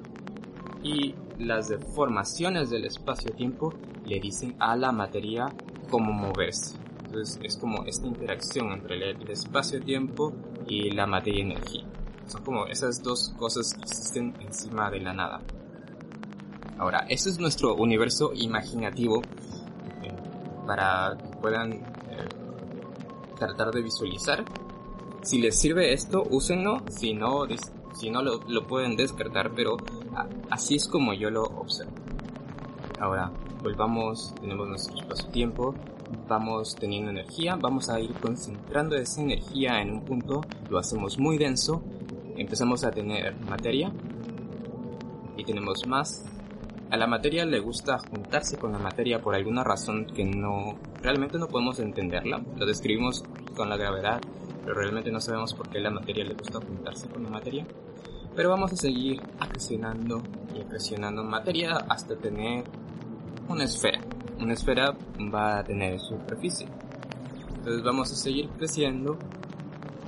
y 0.83 1.15
las 1.39 1.69
deformaciones 1.69 2.71
del 2.71 2.85
espacio-tiempo 2.85 3.73
le 4.05 4.21
dicen 4.21 4.55
a 4.59 4.77
la 4.77 4.93
materia 4.93 5.47
cómo 5.91 6.13
moverse. 6.13 6.79
Entonces 7.05 7.39
es 7.43 7.57
como 7.57 7.85
esta 7.85 8.07
interacción 8.07 8.73
entre 8.73 9.11
el 9.11 9.31
espacio-tiempo 9.31 10.33
y 10.67 10.91
la 10.91 11.07
materia-energía. 11.07 11.85
Son 12.27 12.43
como 12.43 12.67
esas 12.67 13.03
dos 13.03 13.35
cosas 13.39 13.73
que 13.75 13.83
existen 13.83 14.35
encima 14.41 14.91
de 14.91 15.01
la 15.01 15.13
nada. 15.13 15.41
Ahora, 16.79 17.07
ese 17.09 17.31
es 17.31 17.39
nuestro 17.39 17.75
universo 17.75 18.33
imaginativo 18.35 19.23
eh, 20.03 20.13
para 20.67 21.17
que 21.17 21.37
puedan 21.39 21.73
eh, 21.73 21.83
tratar 23.39 23.71
de 23.71 23.83
visualizar. 23.83 24.45
Si 25.23 25.41
les 25.41 25.59
sirve 25.59 25.93
esto, 25.93 26.25
úsenlo. 26.31 26.83
Si 26.89 27.15
no, 27.15 27.47
si 27.95 28.11
no 28.11 28.23
lo, 28.23 28.41
lo 28.49 28.67
pueden 28.67 28.97
descartar, 28.97 29.53
pero 29.55 29.77
así 30.51 30.77
es 30.77 30.89
como 30.89 31.15
yo 31.15 31.31
lo 31.31 31.45
observo. 31.45 31.93
Ahora, 33.01 33.31
volvamos, 33.63 34.35
tenemos 34.41 34.69
nuestro 34.69 34.97
espacio-tiempo, 34.97 35.75
vamos 36.29 36.77
teniendo 36.77 37.11
energía, 37.11 37.57
vamos 37.57 37.89
a 37.89 37.99
ir 37.99 38.13
concentrando 38.15 38.97
esa 38.97 39.23
energía 39.23 39.81
en 39.81 39.91
un 39.91 40.05
punto, 40.05 40.43
lo 40.69 40.79
hacemos 40.79 41.19
muy 41.19 41.39
denso, 41.39 41.83
empezamos 42.37 42.85
a 42.85 42.91
tener 42.91 43.35
materia 43.49 43.91
y 45.37 45.45
tenemos 45.45 45.87
más. 45.87 46.25
A 46.95 46.97
la 46.97 47.09
materia 47.09 47.45
le 47.45 47.59
gusta 47.59 47.99
juntarse 47.99 48.57
con 48.57 48.71
la 48.71 48.79
materia 48.79 49.21
por 49.21 49.35
alguna 49.35 49.65
razón 49.65 50.07
que 50.07 50.25
no 50.25 50.79
realmente 51.03 51.41
no 51.41 51.49
podemos 51.49 51.81
entenderla. 51.81 52.41
Lo 52.57 52.65
describimos 52.65 53.25
con 53.57 53.69
la 53.69 53.77
gravedad, 53.77 54.21
pero 54.63 54.77
realmente 54.77 55.11
no 55.11 55.19
sabemos 55.19 55.55
por 55.55 55.69
qué 55.71 55.81
la 55.81 55.91
materia 55.91 56.25
le 56.25 56.35
gusta 56.35 56.61
juntarse 56.61 57.09
con 57.09 57.25
la 57.25 57.31
materia. 57.31 57.67
Pero 58.37 58.49
vamos 58.49 58.73
a 58.75 58.77
seguir 58.77 59.21
acrecionando 59.41 60.23
y 60.55 60.61
acrecionando 60.61 61.25
materia 61.25 61.79
hasta 61.89 62.15
tener 62.15 62.63
una 63.49 63.65
esfera. 63.65 64.01
Una 64.39 64.53
esfera 64.53 64.97
va 65.35 65.59
a 65.59 65.65
tener 65.65 65.99
superficie. 65.99 66.69
Entonces 67.57 67.83
vamos 67.83 68.13
a 68.13 68.15
seguir 68.15 68.51
creciendo 68.51 69.19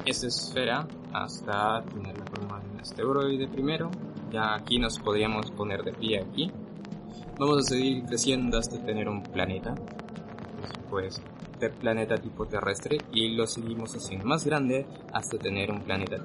esa 0.04 0.28
esfera 0.28 0.86
hasta 1.12 1.82
tener 1.82 2.16
la 2.16 2.26
forma 2.26 2.60
de 2.60 2.70
un 2.70 2.80
asteroide 2.80 3.48
primero. 3.48 3.90
Ya 4.30 4.54
aquí 4.54 4.78
nos 4.78 5.00
podríamos 5.00 5.50
poner 5.50 5.82
de 5.82 5.92
pie 5.92 6.20
aquí. 6.20 6.52
Vamos 7.38 7.58
a 7.58 7.62
seguir 7.62 8.04
creciendo 8.04 8.58
hasta 8.58 8.82
tener 8.84 9.08
un 9.08 9.22
planeta. 9.22 9.74
De 11.60 11.70
planeta 11.70 12.16
tipo 12.16 12.46
terrestre 12.46 12.98
y 13.12 13.34
lo 13.34 13.46
seguimos 13.46 13.94
haciendo 13.94 14.26
más 14.26 14.44
grande 14.44 14.86
hasta 15.12 15.36
tener 15.36 15.70
un 15.70 15.82
planeta 15.82 16.16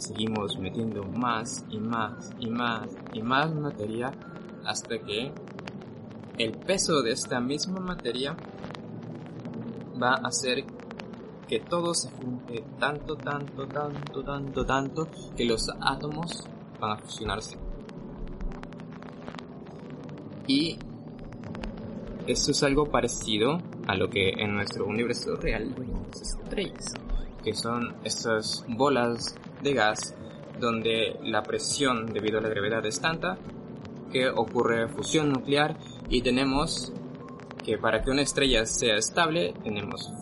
seguimos 0.00 0.58
metiendo 0.58 1.04
más 1.04 1.64
y 1.70 1.78
más 1.78 2.32
y 2.38 2.48
más 2.48 2.88
y 3.12 3.22
más 3.22 3.54
materia 3.54 4.12
hasta 4.64 4.98
que 4.98 5.32
el 6.38 6.52
peso 6.52 7.02
de 7.02 7.12
esta 7.12 7.40
misma 7.40 7.80
materia 7.80 8.36
va 10.02 10.14
a 10.14 10.28
hacer 10.28 10.64
que 11.46 11.60
todo 11.60 11.94
se 11.94 12.10
junte 12.10 12.64
tanto, 12.78 13.16
tanto, 13.16 13.66
tanto, 13.66 14.22
tanto, 14.22 14.64
tanto 14.64 15.08
que 15.36 15.44
los 15.44 15.68
átomos 15.80 16.44
van 16.80 16.92
a 16.92 16.96
fusionarse. 16.96 17.69
Y 20.50 20.76
esto 22.26 22.50
es 22.50 22.62
algo 22.64 22.86
parecido 22.86 23.58
a 23.86 23.94
lo 23.94 24.10
que 24.10 24.30
en 24.30 24.56
nuestro 24.56 24.84
universo 24.84 25.36
real 25.36 25.72
llamamos 25.78 26.20
estrellas, 26.20 26.92
que 27.44 27.54
son 27.54 27.94
estas 28.02 28.64
bolas 28.66 29.36
de 29.62 29.74
gas 29.74 30.12
donde 30.58 31.20
la 31.22 31.44
presión 31.44 32.06
debido 32.06 32.38
a 32.38 32.42
la 32.42 32.48
gravedad 32.48 32.84
es 32.84 33.00
tanta 33.00 33.38
que 34.10 34.28
ocurre 34.28 34.88
fusión 34.88 35.30
nuclear 35.30 35.78
y 36.08 36.20
tenemos 36.20 36.92
que 37.64 37.78
para 37.78 38.02
que 38.02 38.10
una 38.10 38.22
estrella 38.22 38.66
sea 38.66 38.96
estable 38.96 39.54
tenemos 39.62 40.12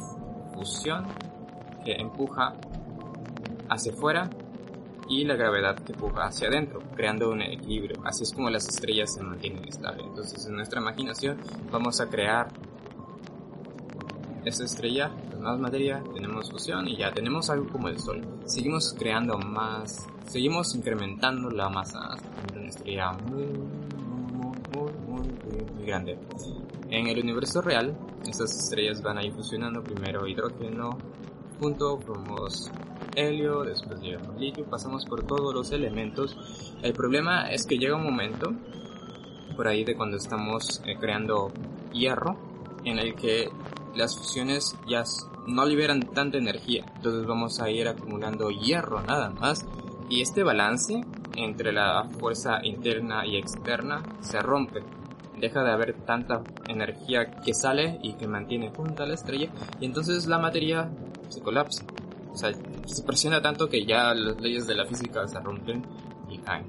fusión 0.53 1.07
que 1.87 1.93
empuja 1.93 2.53
hacia 3.71 3.93
afuera 3.95 4.29
y 5.09 5.25
la 5.25 5.37
gravedad 5.37 5.77
que 5.77 5.93
empuja 5.93 6.27
hacia 6.27 6.49
adentro, 6.49 6.81
creando 6.99 7.31
un 7.31 7.41
equilibrio. 7.41 8.03
Así 8.05 8.25
es 8.25 8.33
como 8.33 8.51
las 8.51 8.69
estrellas 8.69 9.15
se 9.15 9.23
mantienen 9.23 9.65
estables. 9.69 10.05
Entonces 10.05 10.45
en 10.47 10.57
nuestra 10.57 10.81
imaginación 10.81 11.39
vamos 11.71 12.01
a 12.01 12.09
crear 12.09 12.49
esa 14.45 14.65
estrella, 14.65 15.13
con 15.31 15.43
más 15.43 15.61
materia, 15.61 16.03
tenemos 16.13 16.51
fusión 16.51 16.89
y 16.89 16.97
ya 16.97 17.13
tenemos 17.13 17.51
algo 17.51 17.69
como 17.69 17.89
el 17.89 18.01
Sol. 18.01 18.21
Seguimos 18.47 18.95
creando 18.99 19.39
más, 19.39 20.07
seguimos 20.27 20.75
incrementando 20.75 21.51
la 21.51 21.69
masa 21.69 22.01
hasta 22.15 22.59
una 22.59 22.69
estrella 22.69 23.13
muy, 23.13 23.45
muy, 23.47 24.93
muy, 25.07 25.23
muy, 25.77 25.87
grande. 25.87 26.19
En 26.91 27.07
el 27.07 27.21
universo 27.21 27.61
real, 27.61 27.97
esas 28.27 28.51
estrellas 28.59 29.03
van 29.03 29.19
a 29.19 29.25
ir 29.25 29.33
fusionando 29.33 29.85
primero 29.85 30.27
hidrógeno, 30.27 30.99
junto 31.61 31.99
formamos 31.99 32.71
helio, 33.17 33.63
después 33.65 34.01
llegamos 34.01 34.39
litio, 34.39 34.65
pasamos 34.65 35.05
por 35.05 35.27
todos 35.27 35.55
los 35.55 35.73
elementos. 35.73 36.37
El 36.83 36.93
problema 36.93 37.51
es 37.51 37.67
que 37.67 37.79
llega 37.79 37.97
un 37.97 38.05
momento, 38.05 38.53
por 39.57 39.69
ahí 39.69 39.85
de 39.85 39.97
cuando 39.97 40.17
estamos 40.17 40.83
eh, 40.87 40.97
creando 40.99 41.53
hierro, 41.93 42.37
en 42.85 42.99
el 42.99 43.15
que 43.15 43.49
las 43.97 44.17
fusiones 44.17 44.77
ya 44.89 45.05
no 45.47 45.65
liberan 45.65 46.01
tanta 46.01 46.39
energía, 46.39 46.85
entonces 46.97 47.27
vamos 47.27 47.61
a 47.61 47.71
ir 47.71 47.89
acumulando 47.89 48.51
hierro 48.51 49.01
nada 49.01 49.31
más 49.31 49.67
y 50.09 50.21
este 50.21 50.43
balance 50.43 51.01
entre 51.37 51.73
la 51.73 52.05
fuerza 52.19 52.61
interna 52.65 53.27
y 53.27 53.37
externa 53.37 54.03
se 54.21 54.41
rompe. 54.41 54.83
Deja 55.39 55.63
de 55.63 55.71
haber 55.71 55.95
tanta 56.05 56.43
energía 56.69 57.31
que 57.31 57.55
sale 57.55 57.99
y 58.03 58.15
que 58.15 58.27
mantiene 58.27 58.71
junta 58.71 59.05
a 59.05 59.07
la 59.07 59.15
estrella 59.15 59.49
y 59.81 59.87
entonces 59.87 60.27
la 60.27 60.39
materia 60.39 60.91
se 61.29 61.41
colapsa. 61.41 61.85
O 62.39 62.41
sea, 62.41 62.53
se 62.87 63.03
presiona 63.03 63.43
tanto 63.43 63.69
que 63.69 63.85
ya 63.85 64.15
las 64.15 64.41
leyes 64.41 64.65
de 64.69 64.77
la 64.77 64.87
física 64.87 65.27
se 65.27 65.41
rompen 65.41 65.85
y 66.31 66.39
caen. 66.39 66.69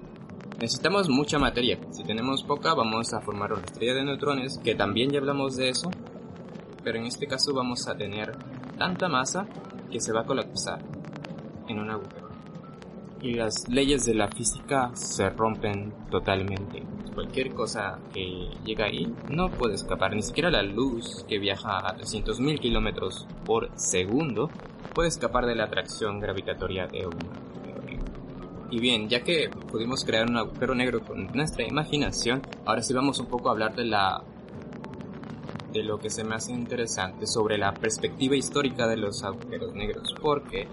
Necesitamos 0.60 1.10
mucha 1.10 1.38
materia. 1.38 1.78
Si 1.92 2.04
tenemos 2.04 2.42
poca, 2.42 2.74
vamos 2.74 3.14
a 3.14 3.22
formar 3.22 3.54
una 3.54 3.62
estrella 3.62 3.94
de 3.94 4.04
neutrones, 4.04 4.58
que 4.64 4.74
también 4.74 5.12
ya 5.12 5.20
hablamos 5.20 5.58
de 5.58 5.70
eso, 5.70 5.92
pero 6.84 6.98
en 6.98 7.06
este 7.06 7.28
caso 7.28 7.54
vamos 7.54 7.88
a 7.88 7.96
tener 7.96 8.36
tanta 8.80 9.08
masa 9.10 9.46
que 9.92 10.00
se 10.00 10.12
va 10.12 10.22
a 10.22 10.26
colapsar 10.26 10.80
en 11.68 11.78
un 11.78 11.92
agujero. 11.92 12.30
Y 13.22 13.36
las 13.36 13.70
leyes 13.70 14.06
de 14.06 14.16
la 14.16 14.28
física 14.28 14.90
se 14.96 15.30
rompen 15.30 15.94
totalmente. 16.10 16.82
Cualquier 17.20 17.54
cosa 17.54 18.00
que 18.14 18.48
llega 18.64 18.86
ahí 18.86 19.14
no 19.28 19.50
puede 19.50 19.76
escapar, 19.76 20.16
ni 20.16 20.22
siquiera 20.22 20.50
la 20.50 20.64
luz 20.64 21.26
que 21.28 21.38
viaja 21.38 21.80
a 21.80 21.98
300.000 21.98 22.60
kilómetros 22.60 23.28
por 23.44 23.70
segundo 23.78 24.50
puede 24.94 25.10
escapar 25.10 25.46
de 25.46 25.54
la 25.54 25.66
atracción 25.66 26.22
gravitatoria 26.22 26.88
de 26.88 27.08
un 27.08 27.16
agujero 27.16 27.82
negro. 27.86 28.06
Y 28.72 28.80
bien, 28.80 29.10
ya 29.10 29.20
que 29.22 29.50
pudimos 29.50 30.06
crear 30.06 30.30
un 30.30 30.38
agujero 30.38 30.74
negro 30.76 31.02
con 31.02 31.28
nuestra 31.34 31.68
imaginación, 31.68 32.42
ahora 32.64 32.82
sí 32.82 32.94
vamos 32.94 33.20
un 33.20 33.26
poco 33.26 33.50
a 33.50 33.52
hablar 33.52 33.76
de 33.76 33.84
la 33.84 34.24
de 35.74 35.84
lo 35.84 36.00
que 36.00 36.10
se 36.10 36.24
me 36.24 36.36
hace 36.36 36.54
interesante 36.54 37.28
sobre 37.28 37.58
la 37.58 37.74
perspectiva 37.74 38.38
histórica 38.38 38.88
de 38.88 38.96
los 38.96 39.26
agujeros 39.26 39.74
negros, 39.74 40.16
porque 40.22 40.70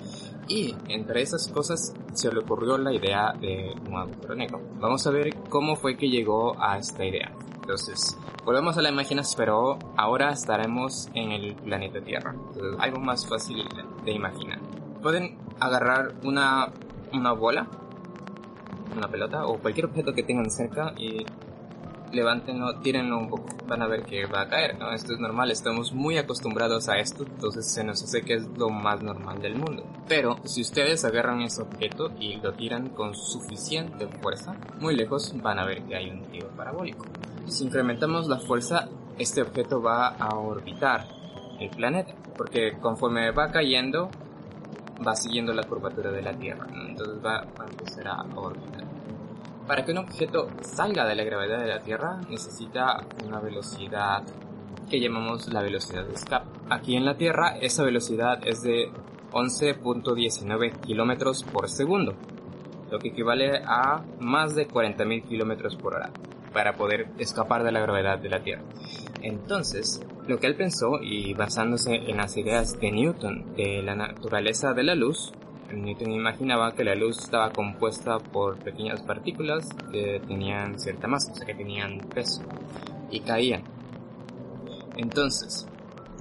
y 0.49 0.75
entre 0.89 1.23
esas 1.23 1.47
cosas 1.47 1.95
se 2.15 2.33
le 2.33 2.41
ocurrió 2.41 2.77
la 2.79 2.93
idea 2.93 3.33
de 3.41 3.77
un 3.89 3.95
agujero 3.97 4.35
negro. 4.35 4.61
Vamos 4.81 5.07
a 5.07 5.11
ver 5.11 5.33
cómo 5.49 5.77
fue 5.77 5.97
que 5.97 6.09
llegó 6.09 6.61
a 6.61 6.79
esta 6.79 7.05
idea. 7.05 7.31
Entonces, 7.65 8.19
volvemos 8.45 8.77
a 8.77 8.83
la 8.83 8.91
imaginación, 8.91 9.39
pero 9.39 9.79
ahora 9.97 10.33
estaremos 10.33 11.09
en 11.15 11.33
el 11.33 11.55
planeta 11.55 12.03
Tierra. 12.03 12.35
Entonces, 12.35 12.77
algo 12.79 13.01
más 13.01 13.27
fácil 13.27 13.67
de 14.05 14.13
imaginar. 14.13 14.61
Pueden 15.01 15.39
agarrar 15.61 16.13
una, 16.25 16.69
una 17.15 17.33
bola, 17.33 17.67
una 18.95 19.09
pelota 19.09 19.47
o 19.47 19.57
cualquier 19.57 19.87
objeto 19.87 20.13
que 20.13 20.23
tengan 20.23 20.51
cerca 20.51 20.93
y 20.99 21.25
levántenlo, 22.13 22.81
tírenlo 22.81 23.19
un 23.19 23.31
poco, 23.31 23.47
van 23.67 23.81
a 23.81 23.87
ver 23.87 24.03
que 24.03 24.27
va 24.27 24.43
a 24.43 24.49
caer, 24.49 24.79
¿no? 24.79 24.93
Esto 24.93 25.15
es 25.15 25.19
normal, 25.19 25.51
estamos 25.51 25.95
muy 25.95 26.19
acostumbrados 26.19 26.91
a 26.91 26.99
esto, 26.99 27.25
entonces 27.25 27.73
se 27.73 27.83
nos 27.83 28.03
hace 28.03 28.21
que 28.21 28.35
es 28.35 28.47
lo 28.59 28.69
más 28.69 29.03
normal 29.03 29.41
del 29.41 29.57
mundo. 29.57 29.85
Pero 30.07 30.37
si 30.45 30.61
ustedes 30.61 31.03
agarran 31.07 31.41
ese 31.41 31.63
objeto 31.63 32.13
y 32.21 32.37
lo 32.37 32.53
tiran 32.53 32.91
con 32.91 33.15
suficiente 33.15 34.07
fuerza, 34.07 34.55
muy 34.81 34.95
lejos 34.95 35.35
van 35.43 35.59
a 35.59 35.65
ver 35.65 35.83
que 35.85 35.97
hay 35.97 36.11
un 36.11 36.23
tiro 36.27 36.49
parabólico. 36.51 37.07
Si 37.47 37.65
incrementamos 37.65 38.27
la 38.27 38.39
fuerza, 38.39 38.89
este 39.19 39.43
objeto 39.43 39.81
va 39.81 40.09
a 40.09 40.35
orbitar 40.35 41.07
el 41.61 41.71
planeta, 41.71 42.15
porque 42.37 42.79
conforme 42.81 43.31
va 43.33 43.51
cayendo, 43.51 44.11
va 45.07 45.15
siguiendo 45.15 45.53
la 45.53 45.63
curvatura 45.65 46.11
de 46.11 46.23
la 46.23 46.33
Tierra, 46.33 46.67
entonces 46.89 47.25
va 47.25 47.41
a 47.41 47.69
empezar 47.69 48.09
a 48.09 48.23
orbitar. 48.35 48.85
Para 49.67 49.85
que 49.85 49.93
un 49.93 49.99
objeto 49.99 50.49
salga 50.63 51.07
de 51.07 51.15
la 51.15 51.25
gravedad 51.25 51.61
de 51.61 51.69
la 51.69 51.81
Tierra 51.81 52.21
necesita 52.29 53.05
una 53.25 53.41
velocidad 53.41 54.23
que 54.91 55.01
llamamos 55.01 55.53
la 55.53 55.63
velocidad 55.63 56.05
de 56.05 56.15
escape. 56.15 56.47
Aquí 56.71 56.97
en 56.97 57.05
la 57.05 57.17
Tierra 57.17 57.57
esa 57.61 57.83
velocidad 57.83 58.41
es 58.47 58.63
de 58.63 58.91
11.19 59.33 60.81
kilómetros 60.81 61.45
por 61.45 61.69
segundo, 61.69 62.15
lo 62.91 62.99
que 62.99 63.09
equivale 63.09 63.63
a 63.65 64.03
más 64.19 64.55
de 64.55 64.67
40.000 64.67 65.25
kilómetros 65.25 65.77
por 65.77 65.95
hora 65.95 66.11
para 66.55 66.75
poder 66.75 67.09
escapar 67.19 67.65
de 67.65 67.73
la 67.73 67.81
gravedad 67.81 68.19
de 68.19 68.31
la 68.31 68.43
Tierra. 68.43 68.63
Entonces, 69.21 70.01
lo 70.27 70.39
que 70.39 70.47
él 70.47 70.57
pensó, 70.57 71.03
y 71.03 71.35
basándose 71.35 71.95
en 71.95 72.17
las 72.17 72.37
ideas 72.37 72.79
de 72.81 72.93
Newton 72.93 73.55
de 73.57 73.83
la 73.83 73.95
naturaleza 73.95 74.73
de 74.73 74.85
la 74.85 74.95
luz, 74.95 75.33
Newton 75.73 76.13
imaginaba 76.13 76.73
que 76.73 76.85
la 76.85 76.95
luz 76.95 77.19
estaba 77.19 77.51
compuesta 77.51 78.19
por 78.19 78.59
pequeñas 78.59 79.03
partículas 79.03 79.69
que 79.91 80.21
tenían 80.27 80.79
cierta 80.79 81.09
masa, 81.09 81.33
o 81.33 81.35
sea, 81.35 81.47
que 81.47 81.55
tenían 81.55 81.99
peso, 81.99 82.43
y 83.11 83.21
caían. 83.21 83.65
Entonces, 84.97 85.67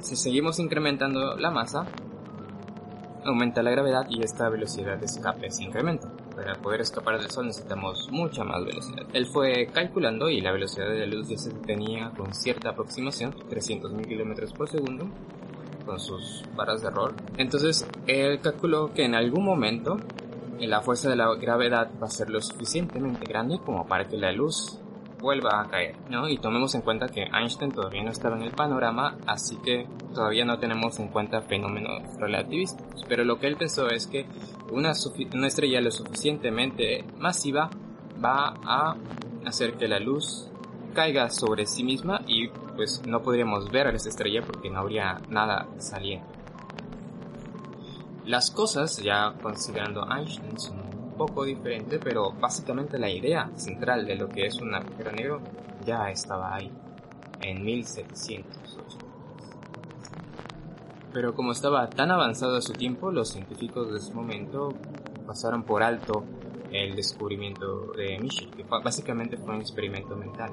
si 0.02 0.16
seguimos 0.16 0.60
incrementando 0.60 1.36
la 1.38 1.52
masa, 1.52 1.86
aumenta 3.26 3.62
la 3.64 3.72
gravedad 3.72 4.06
y 4.10 4.24
esta 4.24 4.50
velocidad 4.50 4.98
de 4.98 5.06
escape 5.06 5.52
se 5.52 5.64
incrementa. 5.64 6.13
Para 6.36 6.56
poder 6.56 6.82
escapar 6.82 7.20
del 7.20 7.30
Sol 7.30 7.48
necesitamos 7.48 8.10
mucha 8.12 8.44
más 8.44 8.66
velocidad. 8.66 9.06
Él 9.14 9.26
fue 9.28 9.68
calculando 9.68 10.30
y 10.30 10.42
la 10.42 10.52
velocidad 10.52 10.90
de 10.90 11.00
la 11.00 11.06
luz 11.06 11.30
ya 11.30 11.38
se 11.38 11.52
tenía 11.52 12.12
con 12.18 12.34
cierta 12.34 12.70
aproximación, 12.70 13.34
300.000 13.34 14.08
km 14.08 14.54
por 14.54 14.70
segundo, 14.70 15.08
con 15.86 16.00
sus 16.00 16.44
barras 16.56 16.82
de 16.82 16.88
error. 16.88 17.14
Entonces, 17.38 17.88
él 18.08 18.40
calculó 18.40 18.94
que 18.94 19.06
en 19.06 19.16
algún 19.16 19.46
momento 19.46 19.98
la 20.60 20.82
fuerza 20.82 21.10
de 21.10 21.16
la 21.16 21.34
gravedad 21.36 21.92
va 22.02 22.08
a 22.08 22.10
ser 22.10 22.30
lo 22.30 22.42
suficientemente 22.42 23.26
grande 23.26 23.60
como 23.64 23.86
para 23.86 24.08
que 24.08 24.18
la 24.18 24.32
luz 24.32 24.80
vuelva 25.20 25.62
a 25.62 25.68
caer, 25.70 25.96
¿no? 26.10 26.28
Y 26.28 26.38
tomemos 26.38 26.76
en 26.76 26.82
cuenta 26.82 27.08
que 27.08 27.24
Einstein 27.24 27.72
todavía 27.72 28.04
no 28.04 28.12
estaba 28.12 28.36
en 28.36 28.44
el 28.44 28.52
panorama, 28.52 29.18
así 29.26 29.56
que 29.64 29.88
todavía 30.14 30.44
no 30.44 30.60
tenemos 30.60 31.00
en 31.00 31.08
cuenta 31.08 31.42
fenómenos 31.42 32.04
relativistas. 32.20 32.86
Pero 33.08 33.24
lo 33.24 33.40
que 33.40 33.48
él 33.48 33.56
pensó 33.56 33.88
es 33.90 34.06
que 34.06 34.26
una, 34.74 34.92
estrella 35.48 35.82
lo 35.82 35.92
suficientemente 35.92 37.06
masiva 37.20 37.70
va 38.24 38.56
a 38.64 38.96
hacer 39.46 39.74
que 39.76 39.88
la 39.88 40.00
luz 40.00 40.50
caiga 40.94 41.30
sobre 41.30 41.66
sí 41.66 41.84
misma 41.84 42.22
y 42.28 42.50
pues 42.76 43.02
no 43.06 43.22
podríamos 43.22 43.70
ver 43.72 43.88
a 43.88 43.92
esa 43.92 44.10
estrella 44.10 44.42
porque 44.42 44.70
no 44.70 44.80
habría 44.80 45.22
nada 45.30 45.68
saliendo. 45.78 46.28
Las 48.26 48.52
cosas, 48.52 48.98
ya 48.98 49.34
considerando 49.42 50.08
Einstein, 50.10 50.58
son 50.58 50.84
poco 51.18 51.44
diferente, 51.44 52.00
pero 52.00 52.32
básicamente 52.32 52.98
la 52.98 53.10
idea 53.10 53.52
central 53.56 54.06
de 54.06 54.16
lo 54.16 54.30
que 54.30 54.48
es 54.48 54.56
un 54.62 54.74
agujero 54.74 55.12
negro 55.12 55.42
ya 55.86 56.10
estaba 56.10 56.56
ahí, 56.56 56.72
en 57.42 57.64
1708. 57.64 58.73
Pero 61.14 61.36
como 61.36 61.52
estaba 61.52 61.90
tan 61.90 62.10
avanzado 62.12 62.58
a 62.58 62.62
su 62.62 62.74
tiempo, 62.74 63.12
los 63.12 63.30
científicos 63.30 63.92
de 63.92 64.00
ese 64.00 64.14
momento 64.14 64.74
pasaron 65.28 65.64
por 65.64 65.84
alto 65.84 66.26
el 66.72 66.96
descubrimiento 66.96 67.92
de 67.96 68.18
Michel, 68.20 68.50
que 68.50 68.64
básicamente 68.64 69.38
fue 69.38 69.54
un 69.54 69.62
experimento 69.62 70.16
mental. 70.16 70.52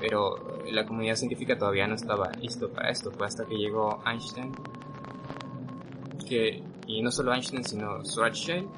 Pero 0.00 0.36
la 0.70 0.84
comunidad 0.86 1.16
científica 1.16 1.56
todavía 1.58 1.86
no 1.86 1.94
estaba 1.94 2.30
listo 2.40 2.70
para 2.70 2.90
esto, 2.90 3.10
fue 3.10 3.26
hasta 3.26 3.44
que 3.44 3.56
llegó 3.56 4.02
Einstein, 4.06 4.52
que, 6.26 6.62
y 6.86 7.02
no 7.02 7.10
solo 7.10 7.32
Einstein, 7.34 7.64
sino 7.64 8.02
Schwarzschild, 8.04 8.68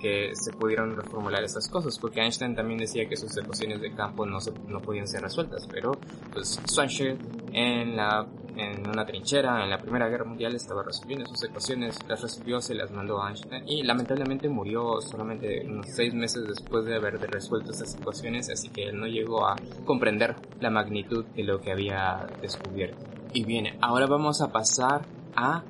que 0.00 0.30
se 0.34 0.52
pudieron 0.52 0.96
reformular 0.96 1.44
esas 1.44 1.68
cosas, 1.68 1.98
porque 1.98 2.20
Einstein 2.20 2.54
también 2.54 2.78
decía 2.78 3.06
que 3.06 3.16
sus 3.16 3.36
ecuaciones 3.36 3.80
de 3.80 3.94
campo 3.94 4.24
no, 4.24 4.40
se, 4.40 4.52
no 4.66 4.80
podían 4.80 5.06
ser 5.06 5.22
resueltas, 5.22 5.68
pero 5.70 5.92
pues 6.32 6.58
Schwarzschild 6.66 7.50
en, 7.52 7.96
la, 7.96 8.26
en 8.60 8.88
una 8.88 9.06
trinchera 9.06 9.62
en 9.64 9.70
la 9.70 9.78
Primera 9.78 10.08
Guerra 10.08 10.24
Mundial 10.24 10.54
estaba 10.54 10.82
resolviendo 10.82 11.26
sus 11.26 11.44
ecuaciones, 11.44 11.98
las 12.08 12.20
resolvió, 12.20 12.60
se 12.60 12.74
las 12.74 12.90
mandó 12.90 13.22
a 13.22 13.28
Einstein 13.28 13.68
y 13.68 13.82
lamentablemente 13.82 14.48
murió 14.48 15.00
solamente 15.00 15.64
unos 15.66 15.86
seis 15.88 16.12
meses 16.14 16.46
después 16.46 16.84
de 16.84 16.96
haber 16.96 17.18
resuelto 17.20 17.72
esas 17.72 17.94
ecuaciones, 17.94 18.50
así 18.50 18.68
que 18.68 18.84
él 18.84 18.98
no 18.98 19.06
llegó 19.06 19.46
a 19.46 19.56
comprender 19.84 20.36
la 20.60 20.70
magnitud 20.70 21.24
de 21.36 21.44
lo 21.44 21.60
que 21.60 21.72
había 21.72 22.26
descubierto. 22.40 23.04
Y 23.32 23.44
bien, 23.44 23.78
ahora 23.80 24.06
vamos 24.06 24.40
a 24.40 24.50
pasar 24.52 25.06
a 25.36 25.62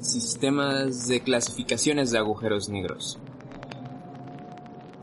sistemas 0.00 1.08
de 1.08 1.20
clasificaciones 1.20 2.10
de 2.10 2.18
agujeros 2.18 2.68
negros. 2.68 3.18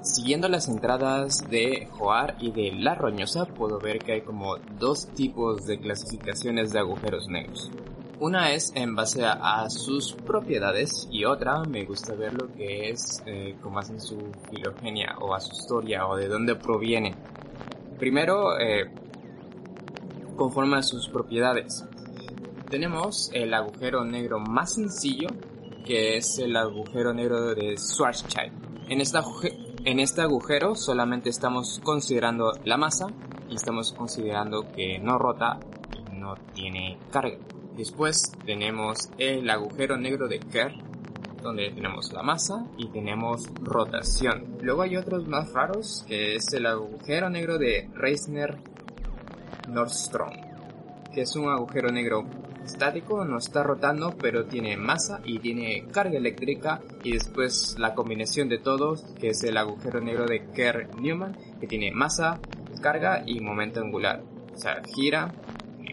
Siguiendo 0.08 0.48
las 0.48 0.70
entradas 0.70 1.50
de 1.50 1.90
Joar 1.92 2.38
y 2.40 2.52
de 2.52 2.72
La 2.72 2.96
Roñosa, 2.96 3.46
puedo 3.46 3.78
ver 3.78 4.00
que 4.00 4.14
hay 4.14 4.22
como 4.22 4.56
dos 4.80 5.08
tipos 5.10 5.66
de 5.66 5.80
clasificaciones 5.80 6.72
de 6.72 6.80
agujeros 6.80 7.28
negros. 7.28 7.70
Una 8.18 8.54
es 8.54 8.72
en 8.74 8.96
base 8.96 9.26
a, 9.26 9.70
sus 9.70 10.14
propiedades 10.14 11.10
y 11.12 11.26
otra 11.26 11.62
me 11.66 11.84
gusta 11.84 12.16
ver 12.16 12.34
lo 12.34 12.52
que 12.54 12.90
es 12.90 13.22
eh, 13.26 13.58
como 13.62 13.80
hacen 13.80 14.00
su 14.00 14.32
filogenia 14.50 15.18
o 15.20 15.36
a 15.36 15.42
su 15.42 15.54
historia 15.54 16.08
o 16.08 16.16
de 16.16 16.30
dónde 16.30 16.56
proviene. 16.56 17.14
Primero, 18.00 18.58
eh, 18.58 18.90
conforme 20.38 20.78
a 20.78 20.84
sus 20.84 21.10
propiedades. 21.10 21.84
Tenemos 22.70 23.30
el 23.34 23.54
agujero 23.54 24.06
negro 24.06 24.40
más 24.40 24.74
sencillo, 24.74 25.28
que 25.86 26.16
es 26.16 26.40
el 26.40 26.56
agujero 26.56 27.14
negro 27.14 27.54
de 27.54 27.76
Schwarzschild. 27.78 28.54
En 28.90 29.02
esta 29.02 29.22
en 29.88 30.02
este 30.02 30.20
agujero 30.20 30.76
solamente 30.76 31.30
estamos 31.30 31.80
considerando 31.82 32.52
la 32.66 32.76
masa 32.76 33.08
y 33.50 33.56
estamos 33.56 33.94
considerando 33.94 34.70
que 34.74 35.00
no 35.00 35.18
rota 35.18 35.60
y 35.98 36.14
no 36.14 36.36
tiene 36.54 36.98
carga. 37.10 37.38
Después 37.78 38.34
tenemos 38.46 39.10
el 39.18 39.50
agujero 39.50 39.96
negro 39.96 40.28
de 40.28 40.40
Kerr, 40.40 40.74
donde 41.42 41.72
tenemos 41.72 42.12
la 42.12 42.22
masa 42.22 42.66
y 42.78 42.90
tenemos 42.90 43.46
rotación. 43.62 44.58
Luego 44.62 44.82
hay 44.82 44.98
otros 44.98 45.26
más 45.26 45.54
raros, 45.54 46.04
que 46.06 46.36
es 46.36 46.52
el 46.52 46.66
agujero 46.66 47.30
negro 47.30 47.58
de 47.58 47.90
Reisner 47.94 48.58
Nordstrom, 49.70 50.34
que 51.14 51.22
es 51.22 51.34
un 51.38 51.48
agujero 51.48 51.94
negro 51.94 52.26
estático, 52.68 53.26
no 53.26 53.38
está 53.38 53.64
rotando, 53.64 54.16
pero 54.18 54.46
tiene 54.46 54.78
masa 54.78 55.22
y 55.26 55.40
tiene 55.40 55.88
carga 55.92 56.18
eléctrica 56.18 56.82
y 57.04 57.14
después 57.14 57.76
la 57.80 57.96
combinación 57.96 58.50
de 58.50 58.60
todos, 58.60 59.04
que 59.20 59.30
es 59.30 59.44
el 59.44 59.58
agujero 59.58 60.00
negro 60.00 60.26
de 60.26 60.46
Kerr-Newman, 60.54 61.36
que 61.60 61.68
tiene 61.68 61.92
masa, 61.92 62.40
carga 62.82 63.24
y 63.26 63.40
momento 63.40 63.80
angular. 63.80 64.22
O 64.54 64.58
sea, 64.58 64.82
gira, 64.96 65.34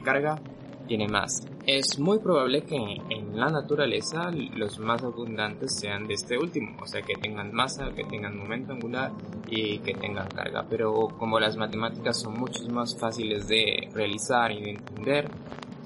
carga, 0.05 0.41
tiene 0.87 1.09
masa. 1.09 1.49
Es 1.67 1.99
muy 1.99 2.19
probable 2.19 2.63
que 2.63 2.77
en 2.77 3.39
la 3.39 3.49
naturaleza 3.49 4.31
los 4.31 4.79
más 4.79 5.03
abundantes 5.03 5.79
sean 5.79 6.07
de 6.07 6.13
este 6.13 6.37
último, 6.37 6.77
o 6.83 6.87
sea 6.87 7.01
que 7.01 7.15
tengan 7.15 7.55
masa, 7.55 7.89
que 7.97 8.05
tengan 8.05 8.37
momento 8.37 8.75
angular 8.75 9.13
y 9.49 9.79
que 9.79 9.95
tengan 9.95 10.29
carga. 10.29 10.67
Pero 10.69 11.09
como 11.19 11.41
las 11.41 11.57
matemáticas 11.57 12.21
son 12.21 12.35
mucho 12.35 12.69
más 12.69 12.99
fáciles 12.99 13.49
de 13.49 13.89
realizar 13.95 14.53
y 14.53 14.61
de 14.61 14.71
entender, 14.73 15.31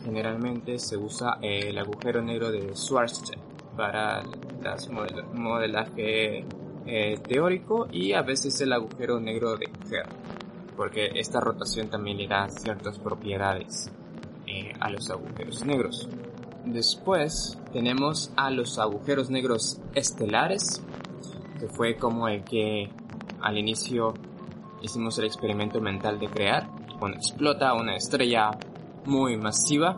generalmente 0.09 0.79
se 0.79 0.97
usa 0.97 1.37
el 1.43 1.77
agujero 1.77 2.23
negro 2.23 2.51
de 2.51 2.75
Schwarzschild 2.75 3.39
para 3.77 4.23
las 4.63 4.89
modelaje 5.35 6.47
eh, 6.87 7.19
teórico 7.29 7.87
y 7.93 8.15
a 8.15 8.23
veces 8.23 8.59
el 8.63 8.73
agujero 8.73 9.21
negro 9.21 9.57
de 9.59 9.67
Kerr, 9.67 10.09
porque 10.75 11.11
esta 11.15 11.41
rotación 11.41 11.89
también 11.89 12.17
le 12.17 12.27
da 12.27 12.49
ciertas 12.49 12.99
propiedades 12.99 13.91
eh, 14.47 14.73
a 14.81 14.89
los 14.89 15.11
agujeros 15.11 15.67
negros. 15.67 16.09
Después 16.65 17.59
tenemos 17.75 18.33
a 18.37 18.51
los 18.51 18.79
agujeros 18.79 19.29
negros 19.29 19.79
estelares, 19.95 20.83
que 21.61 21.69
fue 21.69 21.97
como 21.97 22.27
el 22.29 22.43
que 22.45 22.89
al 23.43 23.59
inicio 23.59 24.15
hicimos 24.81 25.19
el 25.19 25.27
experimento 25.27 25.83
mental 25.83 26.19
de 26.19 26.29
crear. 26.29 26.67
Cuando 26.99 27.19
explota 27.19 27.75
una 27.75 27.97
estrella 27.97 28.51
muy 29.05 29.37
masiva 29.37 29.97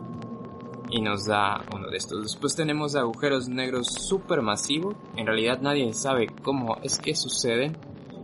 y 0.89 1.01
nos 1.01 1.25
da 1.25 1.63
uno 1.73 1.89
de 1.89 1.97
estos. 1.97 2.21
Después 2.23 2.55
tenemos 2.55 2.95
agujeros 2.95 3.47
negros 3.47 3.87
supermasivos. 3.87 4.95
En 5.15 5.25
realidad 5.25 5.59
nadie 5.61 5.93
sabe 5.93 6.27
cómo 6.43 6.77
es 6.83 6.99
que 6.99 7.15
suceden, 7.15 7.77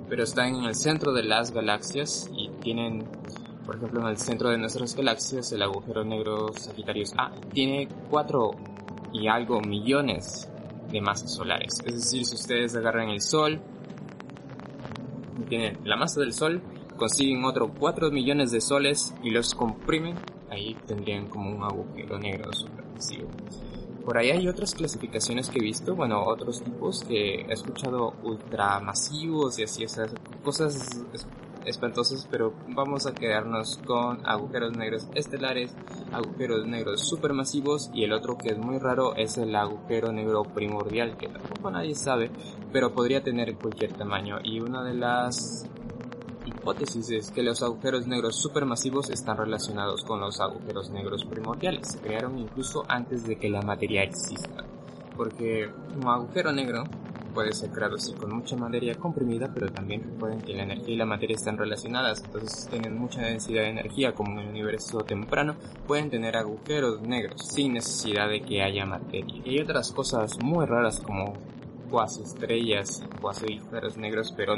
pero 0.10 0.24
están 0.24 0.56
en 0.56 0.64
el 0.66 0.76
centro 0.76 1.14
de 1.14 1.24
las 1.24 1.52
galaxias 1.52 2.30
y 2.36 2.50
tienen, 2.62 3.06
por 3.66 3.78
ejemplo, 3.78 4.02
en 4.02 4.08
el 4.08 4.18
centro 4.18 4.50
de 4.50 4.58
nuestras 4.58 4.96
galaxias, 4.96 5.52
el 5.52 5.62
agujero 5.62 6.04
negro 6.04 6.54
Sagitarius 6.54 7.14
A 7.18 7.32
tiene 7.54 7.88
4 8.10 8.52
y 9.14 9.28
algo 9.28 9.62
millones 9.62 10.50
de 10.92 11.02
masas 11.02 11.34
solares. 11.34 11.80
Es 11.86 11.96
decir, 11.96 12.26
si 12.26 12.36
ustedes 12.36 12.76
agarran 12.76 13.10
el 13.10 13.22
Sol, 13.22 13.62
tienen 15.48 15.80
la 15.86 15.96
masa 15.96 16.20
del 16.20 16.34
Sol, 16.34 16.62
consiguen 16.98 17.46
otro 17.46 17.72
4 17.78 18.12
millones 18.12 18.52
de 18.52 18.60
soles 18.60 19.14
y 19.24 19.30
los 19.30 19.54
comprimen, 19.56 20.16
ahí 20.50 20.76
tendrían 20.86 21.28
como 21.28 21.50
un 21.50 21.64
agujero 21.64 22.18
negro 22.20 22.52
supermasivo. 22.54 23.30
Por 24.06 24.18
ahí 24.18 24.32
hay 24.32 24.48
otras 24.48 24.74
clasificaciones 24.74 25.50
que 25.50 25.60
he 25.60 25.62
visto, 25.62 25.96
bueno, 25.96 26.24
otros 26.24 26.64
tipos 26.64 27.04
que 27.04 27.42
he 27.42 27.52
escuchado 27.52 28.14
ultramasivos 28.24 29.60
y 29.60 29.64
así, 29.64 29.84
esas 29.84 30.14
cosas 30.44 31.06
espantosas, 31.66 32.28
pero 32.32 32.54
vamos 32.70 33.06
a 33.06 33.14
quedarnos 33.14 33.80
con 33.86 34.26
agujeros 34.26 34.76
negros 34.78 35.08
estelares, 35.14 35.76
agujeros 36.14 36.66
negros 36.66 37.02
supermasivos 37.02 37.90
y 37.94 38.06
el 38.06 38.14
otro 38.14 38.38
que 38.38 38.50
es 38.50 38.58
muy 38.58 38.80
raro 38.80 39.16
es 39.16 39.38
el 39.38 39.54
agujero 39.56 40.12
negro 40.12 40.44
primordial, 40.44 41.18
que 41.18 41.28
tampoco 41.28 41.70
nadie 41.70 41.94
sabe, 41.94 42.32
pero 42.72 42.94
podría 42.94 43.24
tener 43.24 43.58
cualquier 43.58 43.94
tamaño. 43.94 44.38
Y 44.44 44.62
una 44.62 44.84
de 44.84 44.94
las 44.94 45.68
hipótesis 46.48 47.10
es 47.12 47.32
que 47.32 47.44
los 47.44 47.62
agujeros 47.62 48.08
negros 48.08 48.36
supermasivos 48.36 49.10
están 49.10 49.38
relacionados 49.38 50.04
con 50.04 50.20
los 50.20 50.40
agujeros 50.40 50.90
negros 50.90 51.26
primordiales. 51.26 51.88
Se 51.88 52.00
crearon 52.00 52.38
incluso 52.40 52.86
antes 52.88 53.28
de 53.28 53.38
que 53.38 53.50
la 53.50 53.62
materia 53.62 54.04
exista. 54.04 54.66
Porque 55.16 55.70
un 55.96 56.08
agujero 56.08 56.52
negro 56.52 56.84
puede 57.34 57.54
ser 57.54 57.70
creado 57.70 57.98
así 57.98 58.14
con 58.14 58.36
mucha 58.36 58.56
materia 58.56 58.96
comprimida, 58.96 59.52
pero 59.54 59.72
también 59.72 60.02
pueden 60.18 60.42
que 60.42 60.56
la 60.56 60.64
energía 60.64 60.96
y 60.96 60.98
la 60.98 61.06
materia 61.06 61.36
están 61.36 61.56
relacionadas. 61.56 62.24
Entonces, 62.24 62.68
tienen 62.68 62.98
mucha 62.98 63.22
densidad 63.22 63.62
de 63.62 63.70
energía, 63.70 64.14
como 64.14 64.32
en 64.32 64.40
el 64.40 64.50
universo 64.50 65.00
temprano, 65.02 65.56
pueden 65.86 66.10
tener 66.10 66.36
agujeros 66.36 67.02
negros 67.02 67.46
sin 67.54 67.74
necesidad 67.74 68.28
de 68.28 68.42
que 68.42 68.64
haya 68.64 68.88
materia. 68.88 69.42
Y 69.46 69.50
hay 69.52 69.60
otras 69.60 69.92
cosas 69.92 70.40
muy 70.44 70.66
raras 70.66 71.00
como 71.00 71.34
cuasi 71.90 72.24
estrellas 72.24 73.04
y 73.04 73.20
cuasi 73.20 73.58
agujeros 73.58 73.98
negros, 73.98 74.34
pero 74.36 74.56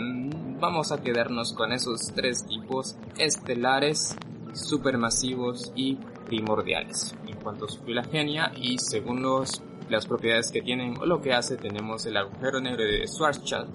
vamos 0.60 0.92
a 0.92 1.02
quedarnos 1.02 1.54
con 1.54 1.72
esos 1.72 2.12
tres 2.14 2.46
tipos 2.46 2.98
estelares, 3.18 4.16
supermasivos 4.54 5.72
y 5.76 5.96
primordiales. 6.26 7.16
En 7.28 7.38
cuanto 7.38 7.66
a 7.66 7.70
su 7.70 7.82
filogenia 7.84 8.52
y 8.56 8.78
según 8.78 9.22
los, 9.22 9.62
las 9.90 10.06
propiedades 10.06 10.52
que 10.52 10.62
tienen 10.62 10.98
o 11.00 11.06
lo 11.06 11.22
que 11.22 11.34
hace, 11.34 11.58
tenemos 11.58 12.06
el 12.06 12.18
agujero 12.18 12.60
negro 12.60 12.84
de 12.84 13.08
Schwarzschild, 13.08 13.70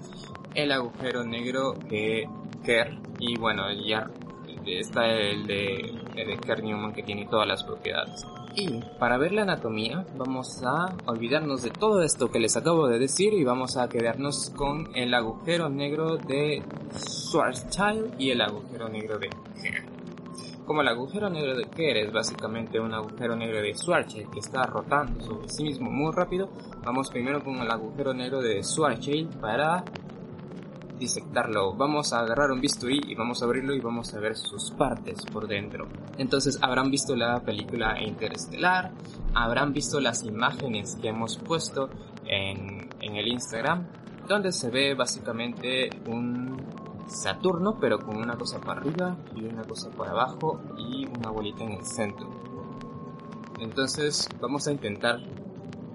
el 0.55 0.73
agujero 0.73 1.25
negro 1.25 1.73
de 1.73 2.29
Kerr 2.65 2.99
y 3.19 3.37
bueno, 3.39 3.65
ya 3.73 4.11
está 4.67 5.07
el 5.07 5.47
de, 5.47 5.77
el 6.17 6.27
de 6.29 6.37
Kerr 6.39 6.63
Newman 6.63 6.93
que 6.93 7.03
tiene 7.03 7.27
todas 7.27 7.47
las 7.47 7.63
propiedades. 7.65 8.25
Y 8.57 8.81
para 9.01 9.19
ver 9.19 9.33
la 9.33 9.43
anatomía 9.43 10.07
vamos 10.17 10.63
a 10.65 10.95
olvidarnos 11.07 11.63
de 11.63 11.71
todo 11.71 12.03
esto 12.03 12.31
que 12.31 12.39
les 12.39 12.57
acabo 12.57 12.87
de 12.87 13.01
decir 13.01 13.35
y 13.35 13.43
vamos 13.43 13.77
a 13.77 13.89
quedarnos 13.89 14.51
con 14.51 14.95
el 14.95 15.13
agujero 15.13 15.69
negro 15.69 16.17
de 16.19 16.63
Schwarzschild 16.97 18.15
y 18.17 18.31
el 18.31 18.41
agujero 18.41 18.89
negro 18.89 19.19
de 19.19 19.29
Kerr. 19.29 19.85
Como 20.65 20.83
el 20.83 20.89
agujero 20.89 21.29
negro 21.29 21.57
de 21.57 21.65
Kerr 21.65 21.97
es 21.97 22.13
básicamente 22.13 22.79
un 22.79 22.95
agujero 22.95 23.35
negro 23.35 23.61
de 23.61 23.75
Schwarzschild 23.75 24.31
que 24.31 24.39
está 24.39 24.63
rotando 24.63 25.21
sobre 25.25 25.49
sí 25.49 25.65
mismo 25.65 25.91
muy 25.91 26.13
rápido, 26.13 26.49
vamos 26.85 27.11
primero 27.11 27.43
con 27.43 27.57
el 27.57 27.71
agujero 27.71 28.15
negro 28.15 28.41
de 28.41 28.63
Schwarzschild 28.63 29.41
para 29.41 29.83
disectarlo. 30.99 31.75
Vamos 31.75 32.13
a 32.13 32.21
agarrar 32.21 32.51
un 32.51 32.61
bisturí 32.61 33.01
y 33.07 33.15
vamos 33.15 33.43
a 33.43 33.47
abrirlo 33.47 33.75
y 33.75 33.81
vamos 33.81 34.15
a 34.15 34.21
ver 34.21 34.37
sus 34.37 34.71
partes 34.71 35.25
por 35.33 35.47
dentro. 35.47 35.89
Entonces 36.19 36.59
habrán 36.63 36.91
visto 36.91 37.17
la 37.17 37.41
película 37.41 38.01
Interestelar, 38.01 38.93
habrán 39.35 39.73
visto 39.73 40.01
las 40.01 40.23
imágenes 40.25 40.97
que 41.01 41.09
hemos 41.09 41.37
puesto 41.39 41.89
en, 42.27 42.89
en 43.01 43.17
el 43.17 43.29
Instagram, 43.29 43.87
donde 44.29 44.53
se 44.53 44.71
ve 44.71 44.95
básicamente 44.95 45.91
un 46.07 46.55
Saturno, 47.07 47.79
pero 47.79 47.99
con 47.99 48.17
una 48.17 48.37
cosa 48.37 48.61
para 48.61 48.81
arriba 48.81 49.17
y 49.37 49.45
una 49.45 49.63
cosa 49.63 49.91
para 49.91 50.13
abajo 50.13 50.61
y 50.79 51.07
una 51.07 51.31
bolita 51.31 51.63
en 51.65 51.73
el 51.73 51.85
centro. 51.85 52.29
Entonces 53.61 54.29
vamos 54.41 54.67
a 54.67 54.73
intentar 54.73 55.21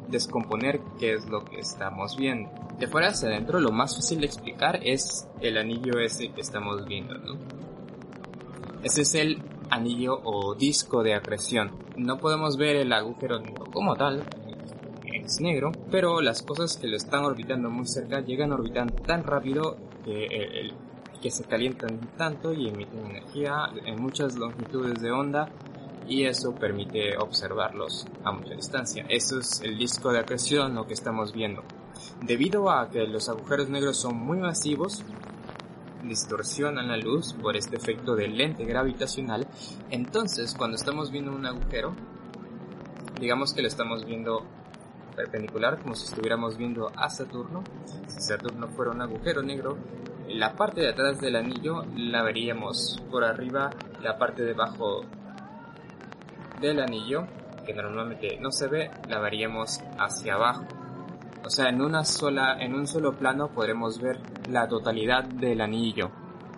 descomponer 0.10 0.82
qué 1.00 1.14
es 1.14 1.30
lo 1.30 1.44
que 1.46 1.60
estamos 1.60 2.18
viendo. 2.18 2.50
De 2.78 2.88
fuera 2.88 3.10
hacia 3.10 3.30
adentro 3.30 3.60
lo 3.60 3.72
más 3.72 3.96
fácil 3.96 4.22
de 4.22 4.26
explicar 4.26 4.80
es 4.84 5.28
el 5.42 5.58
anillo 5.58 6.00
ese 6.00 6.30
que 6.30 6.42
estamos 6.42 6.86
viendo, 6.86 7.16
¿no? 7.16 7.38
Ese 8.84 9.02
es 9.02 9.16
el 9.16 9.42
anillo 9.70 10.22
o 10.24 10.56
disco 10.56 11.04
de 11.04 11.14
acreción. 11.14 11.72
No 11.98 12.18
podemos 12.18 12.58
ver 12.58 12.78
el 12.78 12.94
agujero 12.94 13.40
negro 13.40 13.66
como 13.72 13.96
tal, 13.96 14.24
es 15.06 15.42
negro, 15.42 15.72
pero 15.92 16.22
las 16.22 16.42
cosas 16.42 16.78
que 16.78 16.88
lo 16.88 16.96
están 16.96 17.26
orbitando 17.26 17.70
muy 17.70 17.86
cerca 17.88 18.22
llegan 18.22 18.52
a 18.52 18.56
orbitar 18.56 18.90
tan 18.92 19.24
rápido 19.24 19.78
que, 20.06 20.72
que 21.22 21.30
se 21.30 21.44
calientan 21.44 22.00
tanto 22.18 22.54
y 22.54 22.70
emiten 22.70 23.06
energía 23.06 23.70
en 23.86 24.02
muchas 24.02 24.36
longitudes 24.38 25.02
de 25.02 25.12
onda 25.12 25.50
y 26.10 26.26
eso 26.26 26.56
permite 26.56 27.16
observarlos 27.18 28.08
a 28.24 28.32
mucha 28.32 28.56
distancia. 28.56 29.06
Eso 29.08 29.40
es 29.40 29.62
el 29.62 29.78
disco 29.78 30.12
de 30.12 30.20
acreción 30.20 30.74
lo 30.74 30.88
que 30.88 30.94
estamos 30.94 31.32
viendo. 31.34 31.64
Debido 32.22 32.72
a 32.72 32.90
que 32.90 33.06
los 33.08 33.30
agujeros 33.30 33.70
negros 33.70 33.98
son 33.98 34.18
muy 34.18 34.40
masivos, 34.40 35.04
distorsionan 36.04 36.88
la 36.88 36.98
luz 36.98 37.34
por 37.34 37.56
este 37.56 37.76
efecto 37.78 38.16
de 38.16 38.28
lente 38.28 38.66
gravitacional, 38.66 39.48
entonces 39.92 40.56
cuando 40.58 40.76
estamos 40.76 41.12
viendo 41.12 41.32
un 41.32 41.46
agujero, 41.46 41.96
digamos 43.20 43.54
que 43.54 43.62
lo 43.62 43.68
estamos 43.68 44.06
viendo 44.06 44.44
perpendicular 45.16 45.80
como 45.80 45.96
si 45.96 46.06
estuviéramos 46.06 46.58
viendo 46.58 46.90
a 46.96 47.10
Saturno, 47.10 47.64
si 48.08 48.22
Saturno 48.22 48.70
fuera 48.70 48.92
un 48.92 49.02
agujero 49.02 49.44
negro, 49.44 49.78
la 50.28 50.56
parte 50.56 50.82
de 50.82 50.90
atrás 50.90 51.20
del 51.20 51.36
anillo 51.36 51.84
la 51.96 52.24
veríamos 52.24 53.02
por 53.12 53.24
arriba, 53.24 53.70
la 54.02 54.18
parte 54.18 54.44
de 54.44 54.54
abajo 54.54 55.04
del 56.60 56.80
anillo, 56.80 57.28
que 57.66 57.74
normalmente 57.74 58.38
no 58.40 58.52
se 58.52 58.68
ve, 58.68 58.92
la 59.08 59.20
veríamos 59.20 59.80
hacia 59.98 60.36
abajo. 60.36 60.66
O 61.46 61.50
sea, 61.50 61.70
en 61.70 61.82
una 61.82 62.04
sola, 62.04 62.58
en 62.60 62.74
un 62.74 62.88
solo 62.88 63.14
plano 63.14 63.50
podremos 63.50 64.00
ver 64.00 64.20
la 64.50 64.68
totalidad 64.68 65.24
del 65.24 65.62
anillo, 65.62 66.12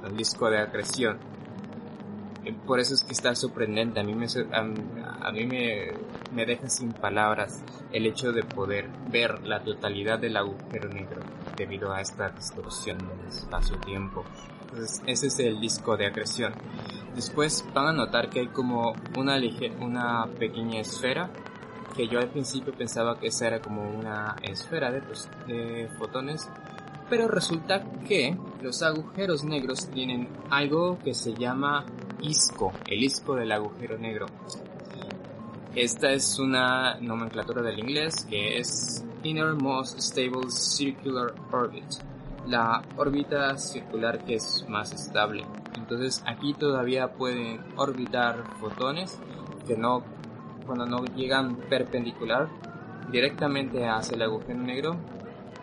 el 0.05 0.17
disco 0.17 0.49
de 0.49 0.59
acreción. 0.59 1.19
Eh, 2.43 2.53
por 2.65 2.79
eso 2.79 2.95
es 2.95 3.03
que 3.03 3.13
está 3.13 3.35
sorprendente, 3.35 3.99
a 3.99 4.03
mí 4.03 4.15
me, 4.15 4.25
a, 4.51 5.31
mí 5.31 5.45
me, 5.45 5.91
me 6.33 6.45
deja 6.45 6.67
sin 6.67 6.91
palabras 6.91 7.63
el 7.91 8.07
hecho 8.07 8.31
de 8.31 8.43
poder 8.43 8.89
ver 9.11 9.45
la 9.45 9.63
totalidad 9.63 10.17
del 10.17 10.37
agujero 10.37 10.89
negro 10.89 11.21
debido 11.55 11.93
a 11.93 12.01
esta 12.01 12.29
distorsión 12.29 12.97
del 12.97 13.27
espacio-tiempo. 13.27 14.23
Entonces, 14.61 15.01
ese 15.05 15.27
es 15.27 15.39
el 15.39 15.59
disco 15.59 15.97
de 15.97 16.07
acreción. 16.07 16.53
Después 17.15 17.65
van 17.74 17.88
a 17.88 17.93
notar 17.93 18.30
que 18.30 18.41
hay 18.41 18.47
como 18.47 18.93
una, 19.17 19.38
una 19.80 20.28
pequeña 20.39 20.80
esfera 20.80 21.30
que 21.95 22.08
yo 22.08 22.19
al 22.19 22.30
principio 22.30 22.74
pensaba 22.74 23.19
que 23.19 23.28
esa 23.28 23.47
era 23.47 23.62
como 23.62 23.84
una 23.84 24.36
esfera 24.43 24.91
de, 24.91 25.02
de 25.47 25.89
fotones, 25.97 26.50
pero 27.10 27.28
resulta 27.28 27.84
que 28.08 28.38
los 28.62 28.82
agujeros 28.82 29.43
negros 29.43 29.89
tienen 29.89 30.30
algo 30.50 30.97
que 31.00 31.13
se 31.13 31.34
llama 31.34 31.86
isco, 32.21 32.71
el 32.88 33.04
isco 33.04 33.36
del 33.36 33.52
agujero 33.52 33.97
negro. 33.97 34.28
Esta 35.76 36.12
es 36.12 36.38
una 36.39 37.00
nomenclatura 37.00 37.62
del 37.62 37.80
inglés 37.80 38.26
que 38.30 38.58
es 38.58 39.04
Innermost 39.24 40.00
Stable 40.00 40.50
Circular 40.50 41.34
Orbit, 41.52 41.86
la 42.47 42.82
órbita 42.97 43.58
circular 43.58 44.24
que 44.26 44.36
es 44.36 44.65
más 44.67 44.91
estable. 44.91 45.45
Entonces 45.75 46.23
aquí 46.25 46.53
todavía 46.53 47.13
pueden 47.13 47.62
orbitar 47.77 48.43
fotones 48.60 49.19
que 49.67 49.75
no 49.77 50.03
cuando 50.65 50.86
no 50.86 51.03
llegan 51.15 51.55
perpendicular 51.55 52.47
directamente 53.12 53.88
hacia 53.88 54.15
el 54.15 54.21
agujero 54.21 54.60
negro, 54.60 54.97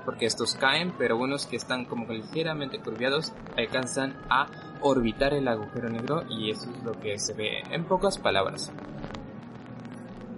porque 0.04 0.26
estos 0.26 0.54
caen, 0.54 0.92
pero 0.96 1.16
unos 1.16 1.46
que 1.46 1.56
están 1.56 1.84
como 1.84 2.12
ligeramente 2.12 2.78
curviados 2.78 3.32
alcanzan 3.56 4.16
a 4.30 4.46
orbitar 4.80 5.34
el 5.34 5.48
agujero 5.48 5.88
negro 5.88 6.24
y 6.28 6.50
eso 6.50 6.70
es 6.70 6.82
lo 6.82 6.92
que 6.92 7.18
se 7.18 7.34
ve 7.34 7.62
en 7.70 7.84
pocas 7.84 8.18
palabras. 8.18 8.72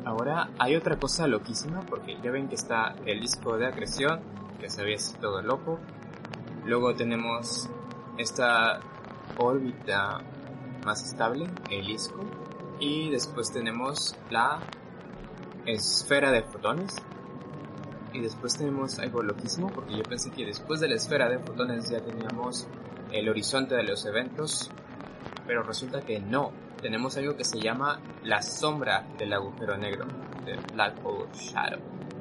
Ahora 0.04 0.48
hay 0.58 0.76
otra 0.76 0.98
cosa 0.98 1.26
loquísima 1.26 1.82
porque 1.82 2.16
ya 2.22 2.30
ven 2.30 2.48
que 2.48 2.54
está 2.54 2.94
el 3.06 3.20
disco 3.20 3.56
de 3.58 3.66
acreción, 3.66 4.20
que 4.60 4.70
se 4.70 4.82
ve 4.82 4.96
todo 5.20 5.42
loco. 5.42 5.78
Luego 6.64 6.94
tenemos 6.94 7.68
esta 8.18 8.80
órbita 9.40 10.20
más 10.84 11.04
estable, 11.04 11.46
el 11.70 11.86
disco. 11.86 12.20
Y 12.78 13.10
después 13.10 13.52
tenemos 13.52 14.16
la 14.30 14.60
esfera 15.66 16.30
de 16.32 16.42
fotones. 16.42 16.96
Y 18.12 18.20
después 18.20 18.56
tenemos 18.56 18.98
algo 18.98 19.22
loquísimo 19.22 19.68
porque 19.68 19.96
yo 19.96 20.02
pensé 20.02 20.30
que 20.30 20.44
después 20.44 20.80
de 20.80 20.88
la 20.88 20.96
esfera 20.96 21.28
de 21.28 21.38
fotones 21.38 21.90
ya 21.90 22.00
teníamos 22.00 22.66
el 23.12 23.28
horizonte 23.28 23.74
de 23.74 23.84
los 23.84 24.04
eventos. 24.06 24.70
Pero 25.46 25.62
resulta 25.62 26.00
que 26.00 26.20
no, 26.20 26.52
tenemos 26.80 27.16
algo 27.16 27.36
que 27.36 27.44
se 27.44 27.60
llama 27.60 28.00
la 28.24 28.42
sombra 28.42 29.06
del 29.18 29.32
agujero 29.32 29.76
negro, 29.76 30.06
del 30.44 30.58
Black 30.72 30.94
Hole 31.04 31.28
Shadow. 31.34 31.80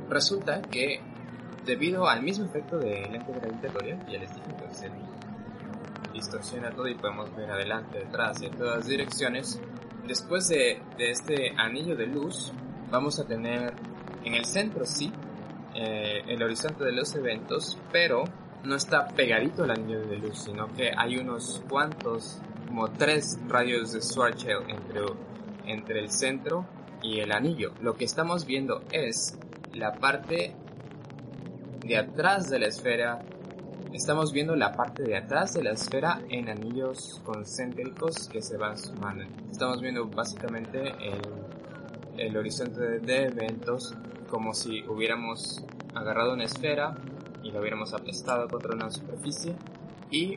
Resulta 0.10 0.62
que 0.62 1.01
debido 1.65 2.08
al 2.08 2.23
mismo 2.23 2.45
efecto 2.45 2.77
de 2.77 3.08
lente 3.10 3.32
gravitatoria, 3.32 4.03
ya 4.08 4.19
les 4.19 4.34
dije 4.34 4.55
que 4.55 4.73
se 4.73 4.89
distorsiona 6.19 6.71
todo 6.71 6.88
y 6.88 6.95
podemos 6.95 7.36
ver 7.36 7.49
adelante, 7.51 7.99
detrás 7.99 8.41
y 8.41 8.45
en 8.45 8.58
todas 8.58 8.88
direcciones, 8.88 9.60
después 10.08 10.47
de, 10.49 10.82
de 10.97 11.12
este 11.12 11.53
anillo 11.58 11.95
de 11.95 12.08
luz 12.08 12.51
vamos 12.91 13.19
a 13.19 13.25
tener 13.25 13.73
en 14.23 14.34
el 14.34 14.45
centro 14.45 14.86
sí 14.86 15.12
eh, 15.75 16.23
el 16.27 16.41
horizonte 16.41 16.84
de 16.84 16.91
los 16.91 17.15
eventos, 17.15 17.77
pero 17.91 18.23
no 18.63 18.75
está 18.75 19.08
pegadito 19.08 19.63
al 19.63 19.71
anillo 19.71 20.01
de 20.01 20.17
luz, 20.17 20.39
sino 20.39 20.67
que 20.73 20.91
hay 20.95 21.17
unos 21.17 21.63
cuantos 21.69 22.41
como 22.67 22.89
tres 22.89 23.39
radios 23.47 23.93
de 23.93 24.01
Schwarzschild 24.01 24.69
entre, 24.69 25.01
entre 25.65 25.99
el 25.99 26.10
centro 26.10 26.65
y 27.01 27.19
el 27.19 27.32
anillo. 27.32 27.73
Lo 27.82 27.95
que 27.95 28.05
estamos 28.05 28.45
viendo 28.45 28.84
es 28.91 29.38
la 29.73 29.93
parte 29.93 30.55
de 31.86 31.97
atrás 31.97 32.49
de 32.49 32.60
la 32.60 32.67
esfera. 32.67 33.19
Estamos 33.93 34.32
viendo 34.32 34.56
la 34.56 34.71
parte 34.71 35.02
de 35.02 35.17
atrás 35.17 35.54
de 35.54 35.63
la 35.63 35.71
esfera 35.71 36.21
en 36.30 36.47
anillos 36.47 37.21
concéntricos 37.25 38.30
que 38.30 38.39
se 38.39 38.56
van 38.56 38.78
sumando. 38.78 39.23
Estamos 39.52 39.82
viendo 39.82 40.08
básicamente 40.08 40.89
el, 40.89 41.21
el 42.17 42.38
horizonte 42.38 42.99
de 42.99 43.23
eventos 43.25 43.95
como 44.30 44.54
si 44.54 44.84
hubiéramos 44.88 45.65
agarrado 45.95 46.34
una 46.34 46.43
esfera 46.43 46.95
y 47.41 47.52
lo 47.52 47.62
hubiéramos 47.62 47.91
aplastado 47.93 48.47
contra 48.47 48.75
una 48.75 48.91
superficie 48.91 49.56
y 50.12 50.36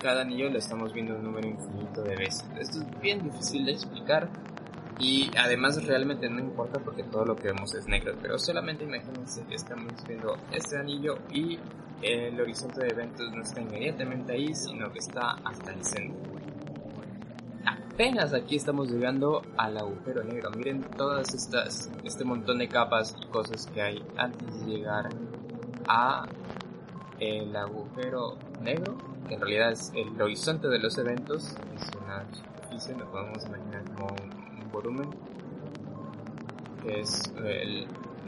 cada 0.00 0.22
anillo 0.22 0.50
lo 0.50 0.58
estamos 0.58 0.92
viendo 0.92 1.14
un 1.14 1.22
número 1.22 1.46
infinito 1.46 2.02
de 2.02 2.16
veces. 2.16 2.44
Esto 2.58 2.80
es 2.80 3.00
bien 3.00 3.22
difícil 3.22 3.64
de 3.64 3.72
explicar 3.72 4.28
y 5.02 5.28
además 5.36 5.84
realmente 5.84 6.30
no 6.30 6.38
importa 6.38 6.78
porque 6.78 7.02
todo 7.02 7.24
lo 7.24 7.34
que 7.34 7.48
vemos 7.48 7.74
es 7.74 7.88
negro, 7.88 8.14
pero 8.22 8.38
solamente 8.38 8.84
imagínense 8.84 9.44
que 9.46 9.56
estamos 9.56 9.92
viendo 10.06 10.36
este 10.52 10.78
anillo 10.78 11.18
y 11.32 11.58
el 12.02 12.40
horizonte 12.40 12.84
de 12.84 12.90
eventos 12.90 13.32
no 13.32 13.42
está 13.42 13.60
inmediatamente 13.60 14.32
ahí, 14.32 14.54
sino 14.54 14.92
que 14.92 15.00
está 15.00 15.32
hasta 15.44 15.72
el 15.72 15.84
centro. 15.84 16.32
Apenas 17.66 18.32
aquí 18.32 18.54
estamos 18.54 18.92
llegando 18.92 19.42
al 19.56 19.76
agujero 19.76 20.22
negro. 20.22 20.50
Miren 20.52 20.82
todas 20.96 21.34
estas, 21.34 21.90
este 22.04 22.24
montón 22.24 22.58
de 22.58 22.68
capas 22.68 23.16
y 23.20 23.26
cosas 23.26 23.66
que 23.66 23.82
hay 23.82 24.04
antes 24.16 24.60
de 24.60 24.72
llegar 24.72 25.08
a 25.88 26.24
el 27.18 27.56
agujero 27.56 28.36
negro 28.60 28.96
en 29.32 29.40
realidad 29.40 29.72
es 29.72 29.92
el 29.94 30.20
horizonte 30.20 30.68
de 30.68 30.78
los 30.78 30.98
eventos, 30.98 31.54
es 31.74 31.90
una 32.02 32.24
superficie, 32.34 32.94
lo 32.96 33.10
podemos 33.10 33.44
imaginar 33.46 33.84
como 33.94 34.08
un, 34.08 34.41
volumen, 34.72 35.08
que 36.82 37.00
es 37.00 37.32
el, 37.44 37.86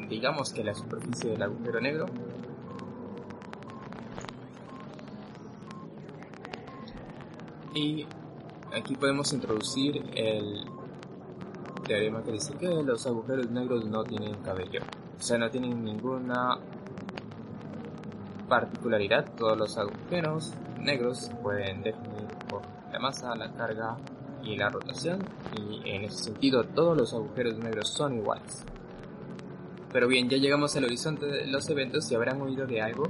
digamos 0.08 0.52
que 0.52 0.62
la 0.62 0.74
superficie 0.74 1.30
del 1.30 1.42
agujero 1.42 1.80
negro. 1.80 2.06
Y 7.74 8.06
aquí 8.72 8.94
podemos 8.94 9.32
introducir 9.32 10.04
el 10.14 10.64
teorema 11.84 12.22
que 12.22 12.32
dice 12.32 12.54
que 12.54 12.68
los 12.68 13.06
agujeros 13.06 13.50
negros 13.50 13.84
no 13.86 14.04
tienen 14.04 14.34
cabello, 14.42 14.80
o 15.18 15.22
sea, 15.22 15.38
no 15.38 15.50
tienen 15.50 15.84
ninguna 15.84 16.58
particularidad, 18.48 19.34
todos 19.34 19.58
los 19.58 19.76
agujeros 19.76 20.54
negros 20.80 21.30
pueden 21.42 21.82
definir 21.82 22.28
por 22.48 22.62
la 22.92 22.98
masa, 22.98 23.34
la 23.34 23.52
carga 23.52 23.96
y 24.44 24.56
la 24.56 24.68
rotación, 24.68 25.20
y 25.56 25.88
en 25.88 26.04
ese 26.04 26.24
sentido 26.24 26.64
todos 26.64 26.96
los 26.96 27.12
agujeros 27.14 27.58
negros 27.58 27.88
son 27.90 28.16
iguales. 28.16 28.64
Pero 29.92 30.08
bien, 30.08 30.28
ya 30.28 30.36
llegamos 30.36 30.74
al 30.76 30.84
horizonte 30.84 31.26
de 31.26 31.46
los 31.46 31.68
eventos 31.70 32.10
y 32.10 32.14
habrán 32.14 32.42
oído 32.42 32.66
de 32.66 32.82
algo 32.82 33.04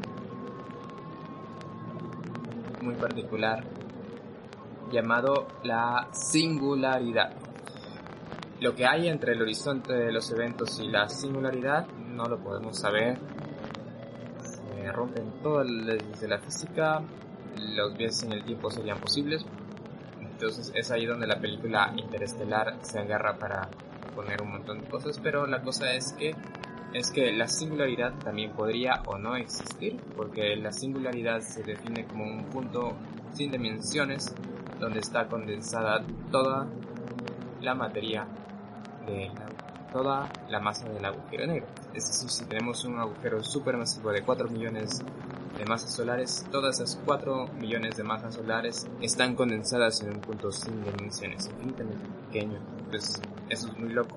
muy 2.82 2.94
particular 2.94 3.64
llamado 4.92 5.48
la 5.64 6.08
singularidad. 6.12 7.32
Lo 8.60 8.74
que 8.74 8.86
hay 8.86 9.08
entre 9.08 9.32
el 9.32 9.42
horizonte 9.42 9.92
de 9.92 10.12
los 10.12 10.30
eventos 10.30 10.78
y 10.78 10.88
la 10.88 11.08
singularidad 11.08 11.86
no 11.88 12.24
lo 12.26 12.38
podemos 12.38 12.78
saber. 12.78 13.18
Se 14.42 14.92
rompen 14.92 15.32
todas 15.42 15.68
las 15.68 16.20
de 16.20 16.28
la 16.28 16.38
física, 16.38 17.02
los 17.74 17.96
viajes 17.96 18.22
en 18.22 18.32
el 18.32 18.44
tiempo 18.44 18.70
serían 18.70 19.00
posibles. 19.00 19.44
Entonces 20.34 20.72
es 20.74 20.90
ahí 20.90 21.06
donde 21.06 21.28
la 21.28 21.38
película 21.38 21.94
Interestelar 21.96 22.78
se 22.82 22.98
agarra 22.98 23.38
para 23.38 23.68
poner 24.16 24.42
un 24.42 24.50
montón 24.50 24.80
de 24.80 24.88
cosas, 24.88 25.20
pero 25.22 25.46
la 25.46 25.62
cosa 25.62 25.92
es 25.92 26.12
que 26.12 26.34
es 26.92 27.10
que 27.10 27.32
la 27.32 27.48
singularidad 27.48 28.12
también 28.20 28.52
podría 28.52 29.02
o 29.06 29.18
no 29.18 29.34
existir, 29.36 30.00
porque 30.16 30.54
la 30.56 30.70
singularidad 30.70 31.40
se 31.40 31.64
define 31.64 32.06
como 32.06 32.24
un 32.24 32.44
punto 32.44 32.96
sin 33.32 33.50
dimensiones 33.50 34.32
donde 34.78 35.00
está 35.00 35.26
condensada 35.26 36.04
toda 36.30 36.68
la 37.60 37.74
materia 37.74 38.26
de 39.06 39.30
toda 39.92 40.28
la 40.48 40.60
masa 40.60 40.88
del 40.88 41.04
agujero 41.04 41.46
negro. 41.46 41.66
Es 41.94 42.06
decir, 42.06 42.28
si 42.28 42.44
tenemos 42.46 42.84
un 42.84 42.98
agujero 42.98 43.42
supermasivo 43.42 44.10
de 44.10 44.22
4 44.22 44.48
millones 44.48 45.02
de 45.64 45.70
masas 45.70 45.94
solares, 45.94 46.46
todas 46.52 46.78
esas 46.78 47.00
4 47.04 47.48
millones 47.58 47.96
de 47.96 48.04
masas 48.04 48.34
solares 48.34 48.86
están 49.00 49.34
condensadas 49.34 50.02
en 50.02 50.10
un 50.10 50.20
punto 50.20 50.52
sin 50.52 50.84
dimensiones, 50.84 51.46
infinitamente 51.46 52.06
pequeño. 52.26 52.58
Pues 52.90 53.20
eso 53.48 53.68
es 53.68 53.78
muy 53.78 53.92
loco. 53.92 54.16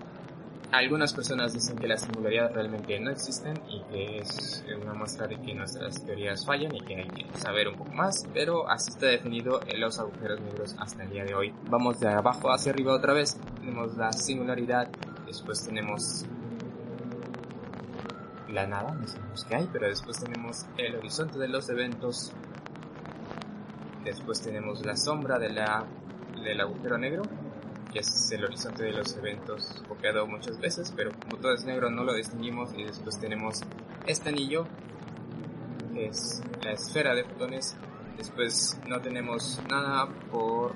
Algunas 0.73 1.13
personas 1.13 1.53
dicen 1.53 1.77
que 1.77 1.87
las 1.87 2.01
singularidades 2.01 2.53
realmente 2.53 2.99
no 2.99 3.09
existen 3.09 3.57
y 3.69 3.81
que 3.83 4.17
es 4.17 4.65
una 4.81 4.93
muestra 4.93 5.25
de 5.25 5.39
que 5.39 5.55
nuestras 5.55 6.03
teorías 6.03 6.45
fallan 6.45 6.75
y 6.75 6.81
que 6.81 6.95
hay 6.97 7.07
que 7.07 7.37
saber 7.37 7.69
un 7.69 7.75
poco 7.75 7.93
más, 7.93 8.27
pero 8.33 8.69
así 8.69 8.91
está 8.91 9.05
definido 9.05 9.61
en 9.65 9.79
los 9.79 9.97
agujeros 9.97 10.41
negros 10.41 10.75
hasta 10.77 11.03
el 11.03 11.09
día 11.09 11.23
de 11.23 11.33
hoy. 11.33 11.53
Vamos 11.69 12.01
de 12.01 12.09
abajo 12.09 12.51
hacia 12.51 12.73
arriba 12.73 12.93
otra 12.93 13.13
vez, 13.13 13.37
tenemos 13.61 13.95
la 13.95 14.11
singularidad, 14.11 14.89
después 15.25 15.65
tenemos 15.65 16.25
la 18.57 18.65
nada, 18.65 18.91
no 18.91 19.07
sabemos 19.07 19.45
qué 19.45 19.55
hay, 19.55 19.69
pero 19.71 19.87
después 19.87 20.17
tenemos 20.19 20.65
el 20.77 20.95
horizonte 20.95 21.37
de 21.37 21.47
los 21.47 21.69
eventos, 21.69 22.31
después 24.03 24.41
tenemos 24.41 24.83
la 24.83 24.95
sombra 24.97 25.37
de 25.37 25.49
la, 25.49 25.85
del 26.43 26.59
agujero 26.59 26.97
negro, 26.97 27.21
que 27.93 27.99
es 27.99 28.31
el 28.31 28.45
horizonte 28.45 28.83
de 28.83 28.93
los 28.93 29.15
eventos 29.15 29.83
copiado 29.87 30.25
muchas 30.25 30.59
veces, 30.59 30.91
pero 30.95 31.11
como 31.11 31.37
todo 31.37 31.53
es 31.53 31.65
negro 31.65 31.91
no 31.91 32.03
lo 32.03 32.15
distinguimos. 32.15 32.73
Y 32.75 32.83
después 32.83 33.19
tenemos 33.19 33.61
este 34.07 34.29
anillo, 34.29 34.65
que 35.93 36.07
es 36.07 36.41
la 36.63 36.71
esfera 36.71 37.13
de 37.13 37.25
fotones, 37.25 37.75
después 38.17 38.79
no 38.87 38.99
tenemos 39.01 39.61
nada 39.69 40.07
por 40.31 40.73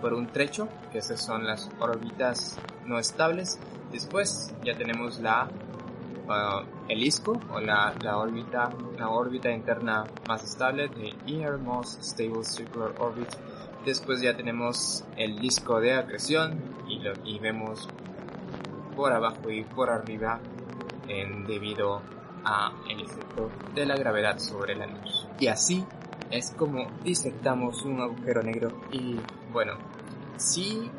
por 0.00 0.12
un 0.12 0.26
trecho, 0.26 0.68
que 0.92 0.98
esas 0.98 1.24
son 1.24 1.46
las 1.46 1.70
órbitas 1.80 2.58
no 2.84 2.98
estables. 2.98 3.58
Después 3.90 4.54
ya 4.62 4.76
tenemos 4.76 5.18
la 5.18 5.48
el 6.88 7.02
ISCO 7.02 7.40
o 7.52 7.60
la, 7.60 7.94
la, 8.02 8.18
órbita, 8.18 8.70
la 8.98 9.08
órbita 9.08 9.50
interna 9.50 10.04
más 10.28 10.42
estable 10.44 10.88
de 10.88 11.14
Innermost 11.26 12.02
Stable 12.02 12.44
Circular 12.44 12.94
Orbit. 12.98 13.28
Después 13.84 14.20
ya 14.20 14.36
tenemos 14.36 15.04
el 15.16 15.38
disco 15.38 15.80
de 15.80 15.94
acreción 15.94 16.58
y, 16.88 17.00
lo, 17.00 17.12
y 17.24 17.38
vemos 17.38 17.88
por 18.96 19.12
abajo 19.12 19.50
y 19.50 19.64
por 19.64 19.90
arriba 19.90 20.40
en, 21.08 21.46
debido 21.46 22.00
a 22.44 22.72
el 22.88 23.00
efecto 23.02 23.50
de 23.74 23.86
la 23.86 23.96
gravedad 23.96 24.38
sobre 24.38 24.74
la 24.74 24.86
luz. 24.86 25.26
Y 25.38 25.48
así 25.48 25.84
es 26.30 26.52
como 26.52 26.86
disectamos 27.02 27.84
un 27.84 28.00
agujero 28.00 28.42
negro 28.42 28.80
y 28.90 29.16
bueno, 29.52 29.74
si 30.36 30.90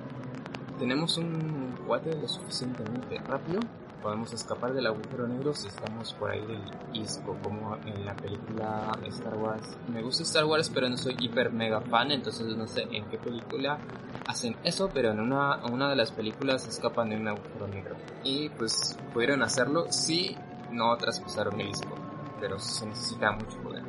tenemos 0.78 1.18
un 1.18 1.76
cuate 1.88 2.16
lo 2.16 2.28
suficientemente 2.28 3.18
rápido 3.20 3.60
podemos 4.06 4.32
escapar 4.34 4.72
del 4.72 4.86
agujero 4.86 5.28
negro 5.28 5.52
si 5.56 5.68
estamos 5.68 6.14
por 6.14 6.30
ahí 6.30 6.46
del 6.46 6.62
isco, 6.94 7.36
como 7.42 7.76
en 7.88 8.06
la 8.06 8.16
película 8.16 8.92
Star 9.08 9.36
Wars. 9.36 9.80
Me 9.92 10.04
gusta 10.04 10.22
Star 10.22 10.46
Wars, 10.46 10.70
pero 10.72 10.88
no 10.88 10.96
soy 10.96 11.16
hiper 11.20 11.52
mega 11.52 11.82
fan, 11.82 12.12
entonces 12.12 12.56
no 12.56 12.68
sé 12.68 12.84
en 12.84 13.06
qué 13.06 13.18
película 13.18 13.80
hacen 14.28 14.58
eso, 14.64 14.92
pero 14.94 15.10
en 15.10 15.20
una, 15.20 15.66
una 15.66 15.90
de 15.90 15.96
las 15.96 16.12
películas 16.12 16.68
escapan 16.68 17.10
de 17.10 17.16
un 17.16 17.30
agujero 17.30 17.68
negro. 17.68 17.96
Y 18.24 18.50
pues 18.50 18.96
pudieron 19.12 19.42
hacerlo 19.42 19.92
si 19.92 20.38
no 20.70 20.96
traspasaron 20.98 21.60
el 21.60 21.70
isco, 21.70 21.96
pero 22.40 22.60
se 22.60 22.86
necesita 22.86 23.32
mucho 23.32 23.58
poder. 23.64 23.82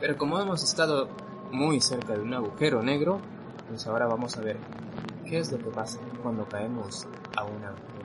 Pero 0.00 0.18
como 0.18 0.38
hemos 0.38 0.62
estado 0.62 1.08
muy 1.50 1.80
cerca 1.80 2.12
de 2.12 2.20
un 2.20 2.34
agujero 2.34 2.82
negro, 2.82 3.22
pues 3.70 3.86
ahora 3.86 4.04
vamos 4.04 4.36
a 4.36 4.42
ver 4.42 4.58
qué 5.24 5.38
es 5.38 5.50
lo 5.50 5.56
que 5.56 5.70
pasa 5.70 5.98
cuando 6.22 6.44
caemos 6.44 7.06
a 7.34 7.44
un 7.44 7.64
agujero. 7.64 8.01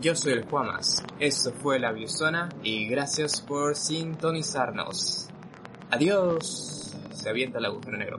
Yo 0.00 0.14
soy 0.16 0.32
el 0.32 0.46
Juamas, 0.46 1.04
esto 1.18 1.52
fue 1.52 1.78
la 1.78 1.92
Biosona 1.92 2.48
y 2.62 2.88
gracias 2.88 3.42
por 3.42 3.76
sintonizarnos. 3.76 5.28
Adiós. 5.90 6.96
Se 7.12 7.28
avienta 7.28 7.58
el 7.58 7.66
agujero 7.66 7.98
negro. 7.98 8.18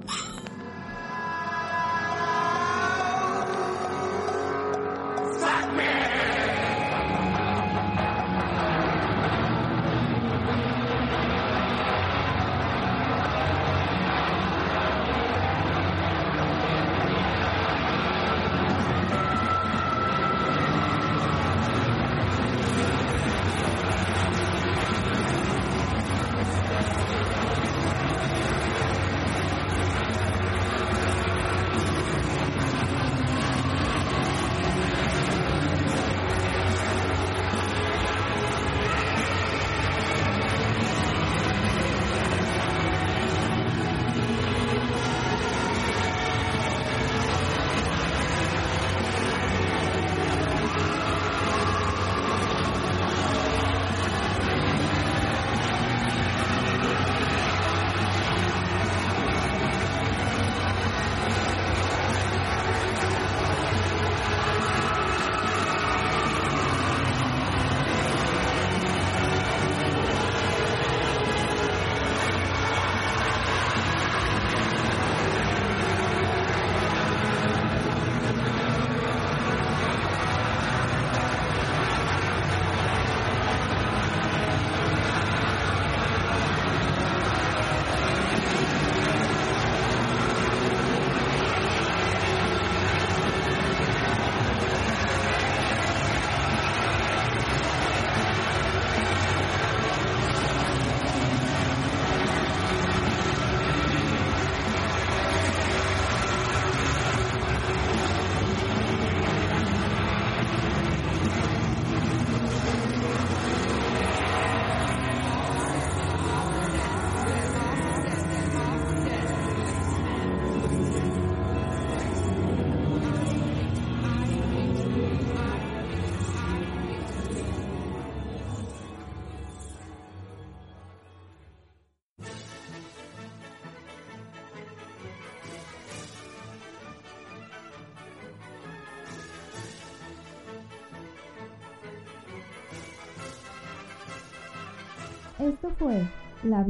Fue 145.81 146.07
La. 146.43 146.63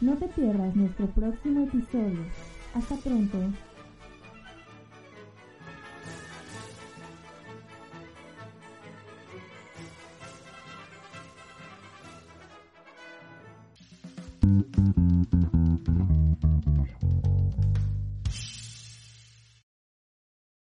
No 0.00 0.16
te 0.16 0.28
pierdas 0.28 0.74
nuestro 0.74 1.06
próximo 1.08 1.64
episodio. 1.64 2.20
Hasta 2.74 2.96
pronto. 2.96 3.36